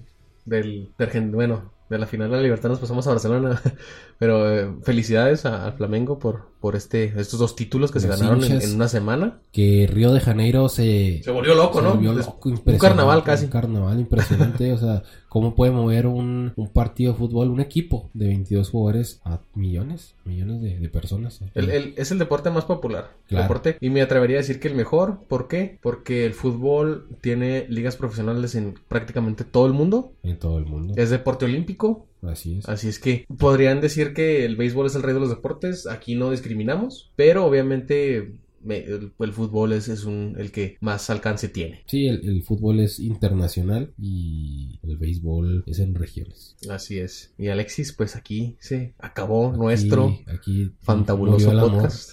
del, 0.46 0.92
de 0.98 1.06
Argen- 1.10 1.32
bueno, 1.32 1.72
de 1.90 1.98
la 2.00 2.06
final 2.08 2.30
de 2.30 2.38
la 2.38 2.44
libertad 2.44 2.70
nos 2.70 2.80
pasamos 2.80 3.06
a 3.08 3.12
Barcelona. 3.12 3.62
Pero 4.24 4.50
eh, 4.58 4.72
felicidades 4.84 5.44
al 5.46 5.74
Flamengo 5.74 6.18
por, 6.18 6.46
por 6.62 6.78
este, 6.78 7.12
estos 7.20 7.40
dos 7.40 7.58
títulos 7.58 7.92
que 7.92 8.00
se 8.00 8.08
Los 8.08 8.22
ganaron 8.22 8.42
en, 8.46 8.74
una 8.74 8.88
semana. 8.88 9.42
Que 9.52 9.86
Río 9.92 10.14
de 10.14 10.22
Janeiro 10.22 10.70
se... 10.70 11.22
Se 11.22 11.30
volvió 11.30 11.56
loco, 11.56 11.80
se 11.80 11.84
¿no? 11.84 11.94
volvió 11.96 12.14
loco, 12.14 12.48
un 12.48 12.78
carnaval 12.78 13.22
casi. 13.26 13.44
Un 13.46 13.52
carnaval 13.52 14.00
impresionante, 14.00 14.72
o 14.72 14.78
sea, 14.78 15.04
¿cómo 15.28 15.56
puede 15.56 15.74
mover 15.74 16.08
un, 16.08 16.54
un 16.56 16.68
partido 16.70 17.12
de 17.12 17.18
fútbol, 17.18 17.50
un 17.50 17.60
equipo 17.60 18.10
de 18.14 18.28
22 18.28 18.70
jugadores 18.70 19.20
a 19.26 19.42
millones, 19.56 20.16
millones 20.24 20.62
de, 20.62 20.80
de 20.80 20.90
personas? 20.90 21.42
El- 21.54 21.70
el- 21.70 21.94
es 21.98 22.12
el 22.12 22.20
deporte 22.20 22.50
más 22.50 22.64
popular. 22.64 23.12
Claro. 23.28 23.44
Deporte, 23.44 23.78
y 23.82 23.90
me 23.90 24.02
atrevería 24.02 24.38
a 24.38 24.40
decir 24.40 24.62
que 24.62 24.70
el 24.70 24.76
mejor. 24.76 25.20
¿Por 25.28 25.50
qué? 25.50 25.80
Porque 25.82 26.26
el 26.26 26.34
fútbol 26.34 27.10
tiene 27.20 27.66
ligas 27.68 27.98
profesionales 27.98 28.56
en 28.56 28.76
prácticamente 28.88 29.44
todo 29.44 29.66
el 29.66 29.74
mundo. 29.74 30.14
En 30.24 30.40
todo 30.40 30.60
el 30.60 30.66
mundo. 30.66 30.94
Es 30.96 31.10
deporte 31.10 31.44
olímpico. 31.44 32.06
Así 32.24 32.58
es. 32.58 32.70
Así 32.70 32.88
es 32.88 33.00
que 33.00 33.26
podrían 33.38 33.82
decir 33.82 34.14
que 34.14 34.46
el 34.46 34.56
béisbol 34.56 34.88
es 34.88 34.96
el 34.96 35.04
rey 35.04 35.14
de 35.14 35.20
los 35.20 35.30
deportes. 35.30 35.88
Aquí 35.88 36.16
no 36.16 36.32
discriminamos. 36.32 37.12
Pero 37.16 37.46
obviamente 37.46 38.36
me- 38.62 38.78
el, 38.86 39.12
el 39.20 39.34
fútbol 39.34 39.74
es, 39.74 39.90
es 39.90 40.06
un, 40.06 40.36
el 40.38 40.52
que 40.52 40.78
más 40.80 41.10
alcance 41.10 41.50
tiene. 41.50 41.84
Sí, 41.86 42.08
el, 42.08 42.28
el 42.28 42.44
fútbol 42.44 42.80
es 42.80 43.00
internacional 43.00 43.94
y 44.00 44.80
el 44.84 44.98
béisbol 44.98 45.64
es 45.68 45.80
en 45.80 45.96
regiones. 45.96 46.56
Así 46.70 46.98
es. 47.00 47.34
Y 47.38 47.50
Alexis, 47.50 47.92
pues 47.94 48.16
aquí 48.16 48.56
se 48.60 48.94
acabó 49.00 49.50
Aquí- 49.50 49.58
nuestro 49.60 50.18
aquí 50.28 50.72
fantabuloso 50.80 51.52
podcast. 51.52 52.12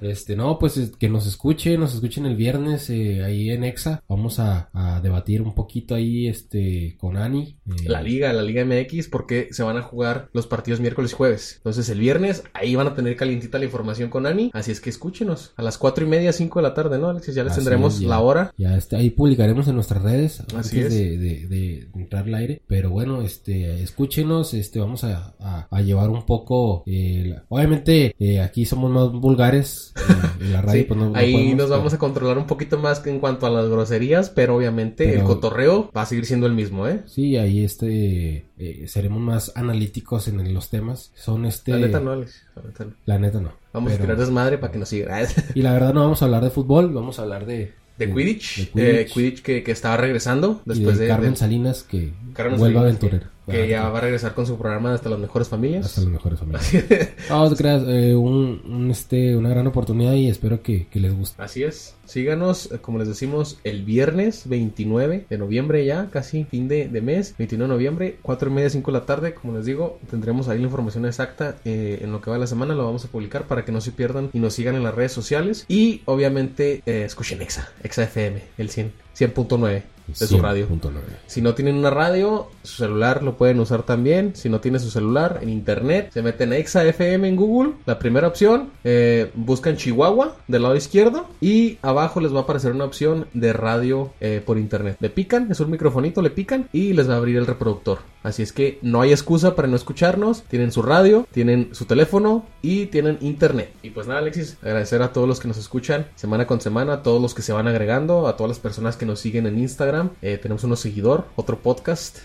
Este, 0.00 0.34
no, 0.36 0.58
pues 0.58 0.76
es- 0.76 0.96
que 0.96 1.08
nos 1.08 1.26
escuchen, 1.26 1.78
nos 1.78 1.94
escuchen 1.94 2.26
el 2.26 2.34
viernes 2.36 2.90
eh, 2.90 3.22
ahí 3.22 3.50
en 3.50 3.62
Exa. 3.64 4.02
Vamos 4.08 4.38
a, 4.40 4.68
a 4.72 5.00
debatir 5.00 5.42
un 5.42 5.54
poquito 5.54 5.94
ahí 5.94 6.26
este 6.26 6.96
con 6.98 7.16
Ani. 7.16 7.56
eh, 7.66 7.88
la 7.88 8.02
liga, 8.02 8.32
la 8.32 8.42
liga 8.42 8.64
MX, 8.64 9.08
porque 9.08 9.48
se 9.52 9.62
van 9.62 9.76
a 9.76 9.82
jugar 9.82 10.28
los 10.32 10.46
partidos 10.46 10.80
miércoles 10.80 11.12
y 11.12 11.14
jueves. 11.14 11.54
Entonces 11.58 11.88
el 11.88 12.00
viernes 12.00 12.42
ahí 12.54 12.74
van 12.74 12.88
a 12.88 12.94
tener 12.94 13.14
calientita 13.16 13.58
la 13.58 13.64
información 13.66 14.10
con 14.10 14.26
Ani. 14.26 14.50
Así 14.54 14.70
es 14.72 14.80
que 14.80 14.90
escúchenos 14.90 15.52
a 15.56 15.62
las 15.62 15.78
cuatro 15.78 16.04
y 16.04 16.08
media, 16.08 16.32
cinco 16.32 16.58
de 16.58 16.64
la 16.64 16.74
tarde, 16.74 16.98
¿no, 16.98 17.08
Alexis? 17.08 17.34
Ya 17.34 17.44
les 17.44 17.52
Así 17.52 17.60
tendremos 17.60 18.00
ya. 18.00 18.08
la 18.08 18.20
hora. 18.20 18.52
Ya 18.58 18.78
ahí 18.92 19.10
publicaremos 19.10 19.68
en 19.68 19.74
nuestras 19.76 20.02
redes 20.02 20.40
Así 20.56 20.78
antes 20.80 20.92
es. 20.92 20.94
de, 20.94 21.18
de- 21.18 21.46
de 21.46 21.88
entrar 21.94 22.24
al 22.24 22.34
aire. 22.34 22.62
Pero 22.66 22.90
bueno, 22.90 23.22
este, 23.22 23.82
escúchenos, 23.82 24.54
este, 24.54 24.80
vamos 24.80 25.04
a, 25.04 25.34
a- 25.38 25.68
a 25.70 25.80
llevar 25.82 26.10
un 26.10 26.24
poco. 26.26 26.82
eh, 26.86 27.24
la- 27.26 27.44
obviamente, 27.48 28.14
aquí 28.42 28.64
somos 28.64 28.90
más 28.90 29.12
vulgares. 29.12 29.41
Eh, 29.42 29.92
en 30.40 30.52
la 30.52 30.62
radio, 30.62 30.80
Sí, 30.80 30.84
pues 30.86 30.98
no- 31.00 31.10
no 31.10 31.16
ahí 31.16 31.32
podemos, 31.32 31.56
nos 31.56 31.70
vamos 31.70 31.94
a 31.94 31.98
controlar 31.98 32.38
un 32.38 32.46
poquito 32.46 32.78
más 32.78 33.04
en 33.06 33.18
cuanto 33.20 33.46
a 33.46 33.50
las 33.50 33.68
groserías, 33.68 34.30
pero 34.30 34.56
obviamente 34.56 35.14
el 35.14 35.22
cotorreo 35.24 35.90
va 35.96 36.02
a 36.02 36.06
seguir 36.06 36.26
siendo 36.26 36.46
el 36.46 36.54
mismo, 36.54 36.86
¿eh? 36.88 37.02
Sí, 37.06 37.36
ahí 37.36 37.64
este, 37.64 38.46
eh, 38.58 38.84
seremos 38.88 39.20
más 39.20 39.52
analíticos 39.56 40.28
en 40.28 40.52
los 40.54 40.70
temas. 40.70 41.10
Son 41.14 41.44
este. 41.46 41.72
La 41.72 41.78
neta 41.78 42.00
no, 42.00 42.12
Alex. 42.12 42.42
La 42.56 42.62
neta 42.62 42.84
no. 42.84 42.92
La 43.06 43.18
neta 43.18 43.40
no. 43.40 43.52
Vamos 43.72 43.92
Pero- 43.92 44.02
a 44.02 44.06
tirar 44.06 44.18
desmadre 44.18 44.58
para 44.58 44.72
que 44.72 44.78
nos 44.78 44.88
sigan. 44.88 45.26
Y 45.54 45.62
la 45.62 45.72
verdad 45.72 45.92
no 45.94 46.00
vamos 46.02 46.22
a 46.22 46.26
hablar 46.26 46.42
de 46.44 46.50
fútbol, 46.50 46.92
vamos 46.92 47.18
a 47.18 47.22
hablar 47.22 47.46
de... 47.46 47.72
De 47.98 48.10
Quidditch, 48.12 48.72
de 48.72 49.02
eh, 49.02 49.06
Quidditch 49.06 49.42
que, 49.42 49.62
que 49.62 49.70
estaba 49.70 49.98
regresando 49.98 50.62
y 50.64 50.70
después 50.70 50.96
de 50.98 51.04
de, 51.04 51.10
Carmen 51.10 51.30
de- 51.32 51.36
Salinas 51.36 51.82
que 51.82 52.14
Carmen 52.32 52.58
vuelve 52.58 52.74
Salinas, 52.78 52.82
aventurera. 53.02 53.24
que, 53.26 53.41
que 53.46 53.68
ya 53.68 53.88
va 53.88 53.98
a 53.98 54.00
regresar 54.00 54.34
con 54.34 54.46
su 54.46 54.56
programa 54.56 54.94
hasta 54.94 55.08
las 55.08 55.18
mejores 55.18 55.48
familias. 55.48 55.86
Hasta 55.86 56.02
las 56.02 56.10
mejores 56.10 56.38
familias. 56.38 56.72
No, 57.28 57.48
te 57.48 57.56
creas, 57.56 57.82
eh, 57.86 58.14
un, 58.14 58.62
un, 58.66 58.90
este, 58.90 59.36
una 59.36 59.48
gran 59.48 59.66
oportunidad 59.66 60.12
y 60.14 60.28
espero 60.28 60.62
que, 60.62 60.86
que 60.88 61.00
les 61.00 61.16
guste. 61.16 61.42
Así 61.42 61.62
es. 61.62 61.94
Síganos, 62.04 62.70
eh, 62.70 62.78
como 62.78 62.98
les 62.98 63.08
decimos, 63.08 63.58
el 63.64 63.84
viernes 63.84 64.48
29 64.48 65.26
de 65.28 65.38
noviembre 65.38 65.84
ya, 65.84 66.08
casi 66.10 66.44
fin 66.44 66.68
de, 66.68 66.88
de 66.88 67.00
mes, 67.00 67.34
29 67.38 67.68
de 67.68 67.74
noviembre, 67.74 68.18
4 68.22 68.50
y 68.50 68.52
media, 68.52 68.70
5 68.70 68.92
de 68.92 68.98
la 68.98 69.06
tarde. 69.06 69.34
Como 69.34 69.56
les 69.56 69.64
digo, 69.64 69.98
tendremos 70.10 70.48
ahí 70.48 70.58
la 70.58 70.64
información 70.64 71.06
exacta 71.06 71.56
eh, 71.64 72.00
en 72.02 72.12
lo 72.12 72.20
que 72.20 72.30
va 72.30 72.38
la 72.38 72.46
semana. 72.46 72.74
Lo 72.74 72.84
vamos 72.84 73.04
a 73.04 73.08
publicar 73.08 73.46
para 73.46 73.64
que 73.64 73.72
no 73.72 73.80
se 73.80 73.92
pierdan 73.92 74.30
y 74.32 74.40
nos 74.40 74.54
sigan 74.54 74.74
en 74.74 74.82
las 74.82 74.94
redes 74.94 75.12
sociales. 75.12 75.64
Y 75.68 76.02
obviamente, 76.04 76.82
eh, 76.86 77.04
escuchen 77.04 77.40
Exa, 77.40 77.70
Exa 77.82 78.04
FM, 78.04 78.42
el 78.58 78.68
100, 78.68 78.92
100.9. 79.16 79.82
de 80.18 80.26
su 80.26 80.38
radio. 80.38 80.68
100.9. 80.68 80.92
Si 81.26 81.40
no 81.40 81.54
tienen 81.54 81.76
una 81.76 81.90
radio, 81.90 82.48
su 82.62 82.76
celular 82.76 83.22
lo 83.22 83.36
pueden 83.36 83.60
usar 83.60 83.82
también. 83.82 84.34
Si 84.34 84.48
no 84.48 84.60
tiene 84.60 84.78
su 84.78 84.90
celular, 84.90 85.38
en 85.42 85.48
internet, 85.48 86.10
se 86.12 86.22
meten 86.22 86.52
a 86.52 86.56
Exa 86.56 86.84
FM 86.84 87.28
en 87.28 87.36
Google, 87.36 87.72
la 87.86 87.98
primera 87.98 88.28
opción, 88.28 88.70
eh, 88.84 89.30
buscan 89.34 89.76
Chihuahua 89.76 90.36
del 90.48 90.62
lado 90.62 90.76
izquierdo 90.76 91.26
y 91.40 91.78
abajo 91.82 92.20
les 92.20 92.34
va 92.34 92.40
a 92.40 92.42
aparecer 92.42 92.72
una 92.72 92.84
opción 92.84 93.26
de 93.32 93.52
radio 93.52 94.12
eh, 94.20 94.42
por 94.44 94.58
internet. 94.58 94.96
Le 95.00 95.10
pican, 95.10 95.50
es 95.50 95.60
un 95.60 95.70
microfonito, 95.70 96.22
le 96.22 96.30
pican 96.30 96.68
y 96.72 96.92
les 96.92 97.08
va 97.08 97.14
a 97.14 97.16
abrir 97.18 97.36
el 97.36 97.46
reproductor. 97.46 97.98
Así 98.22 98.42
es 98.42 98.52
que 98.52 98.78
no 98.82 99.00
hay 99.00 99.10
excusa 99.10 99.56
para 99.56 99.68
no 99.68 99.76
escucharnos. 99.76 100.42
Tienen 100.44 100.72
su 100.72 100.82
radio, 100.82 101.26
tienen 101.32 101.70
su 101.72 101.86
teléfono 101.86 102.46
y 102.62 102.86
tienen 102.86 103.18
internet. 103.20 103.72
Y 103.82 103.90
pues 103.90 104.06
nada, 104.06 104.20
Alexis, 104.20 104.58
agradecer 104.62 105.02
a 105.02 105.12
todos 105.12 105.26
los 105.26 105.40
que 105.40 105.48
nos 105.48 105.56
escuchan 105.56 106.06
semana 106.14 106.46
con 106.46 106.60
semana, 106.60 106.94
a 106.94 107.02
todos 107.02 107.20
los 107.20 107.34
que 107.34 107.42
se 107.42 107.52
van 107.52 107.66
agregando, 107.66 108.28
a 108.28 108.36
todas 108.36 108.48
las 108.48 108.58
personas 108.58 108.96
que 108.96 109.06
nos 109.06 109.20
siguen 109.20 109.46
en 109.46 109.58
Instagram. 109.58 110.01
Eh, 110.22 110.38
tenemos 110.40 110.64
unos 110.64 110.80
seguidor, 110.80 111.26
otro 111.36 111.58
podcast. 111.58 112.18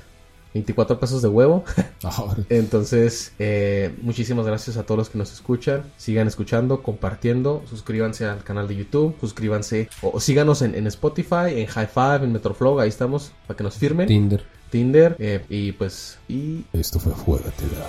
24 0.54 1.00
pesos 1.00 1.22
de 1.22 1.28
huevo. 1.28 1.64
Ahora. 2.04 2.44
Entonces, 2.50 3.34
eh, 3.38 3.94
muchísimas 4.02 4.46
gracias 4.46 4.78
a 4.78 4.84
todos 4.84 4.98
los 4.98 5.10
que 5.10 5.18
nos 5.20 5.32
escuchan. 5.32 5.84
Sigan 5.98 6.28
escuchando, 6.28 6.82
compartiendo. 6.82 7.62
Suscríbanse 7.70 8.26
al 8.26 8.44
canal 8.44 8.68
de 8.68 8.78
YouTube. 8.78 9.16
Suscríbanse 9.20 9.90
o, 10.02 10.12
o 10.16 10.20
síganos 10.20 10.62
en, 10.64 10.74
en 10.74 10.88
Spotify, 10.88 11.52
en 11.62 11.68
High 11.68 11.88
Five, 11.94 12.24
en 12.24 12.32
Metroflog. 12.32 12.80
Ahí 12.80 12.90
estamos 12.90 13.34
para 13.46 13.58
que 13.58 13.64
nos 13.64 13.76
firmen. 13.76 14.08
Tinder. 14.08 14.44
Tinder. 14.72 15.16
eh, 15.20 15.46
y 15.50 15.74
pues, 15.74 16.18
y 16.28 16.64
Esto 16.74 17.00
fue 17.00 17.14
Juegatela. 17.14 17.86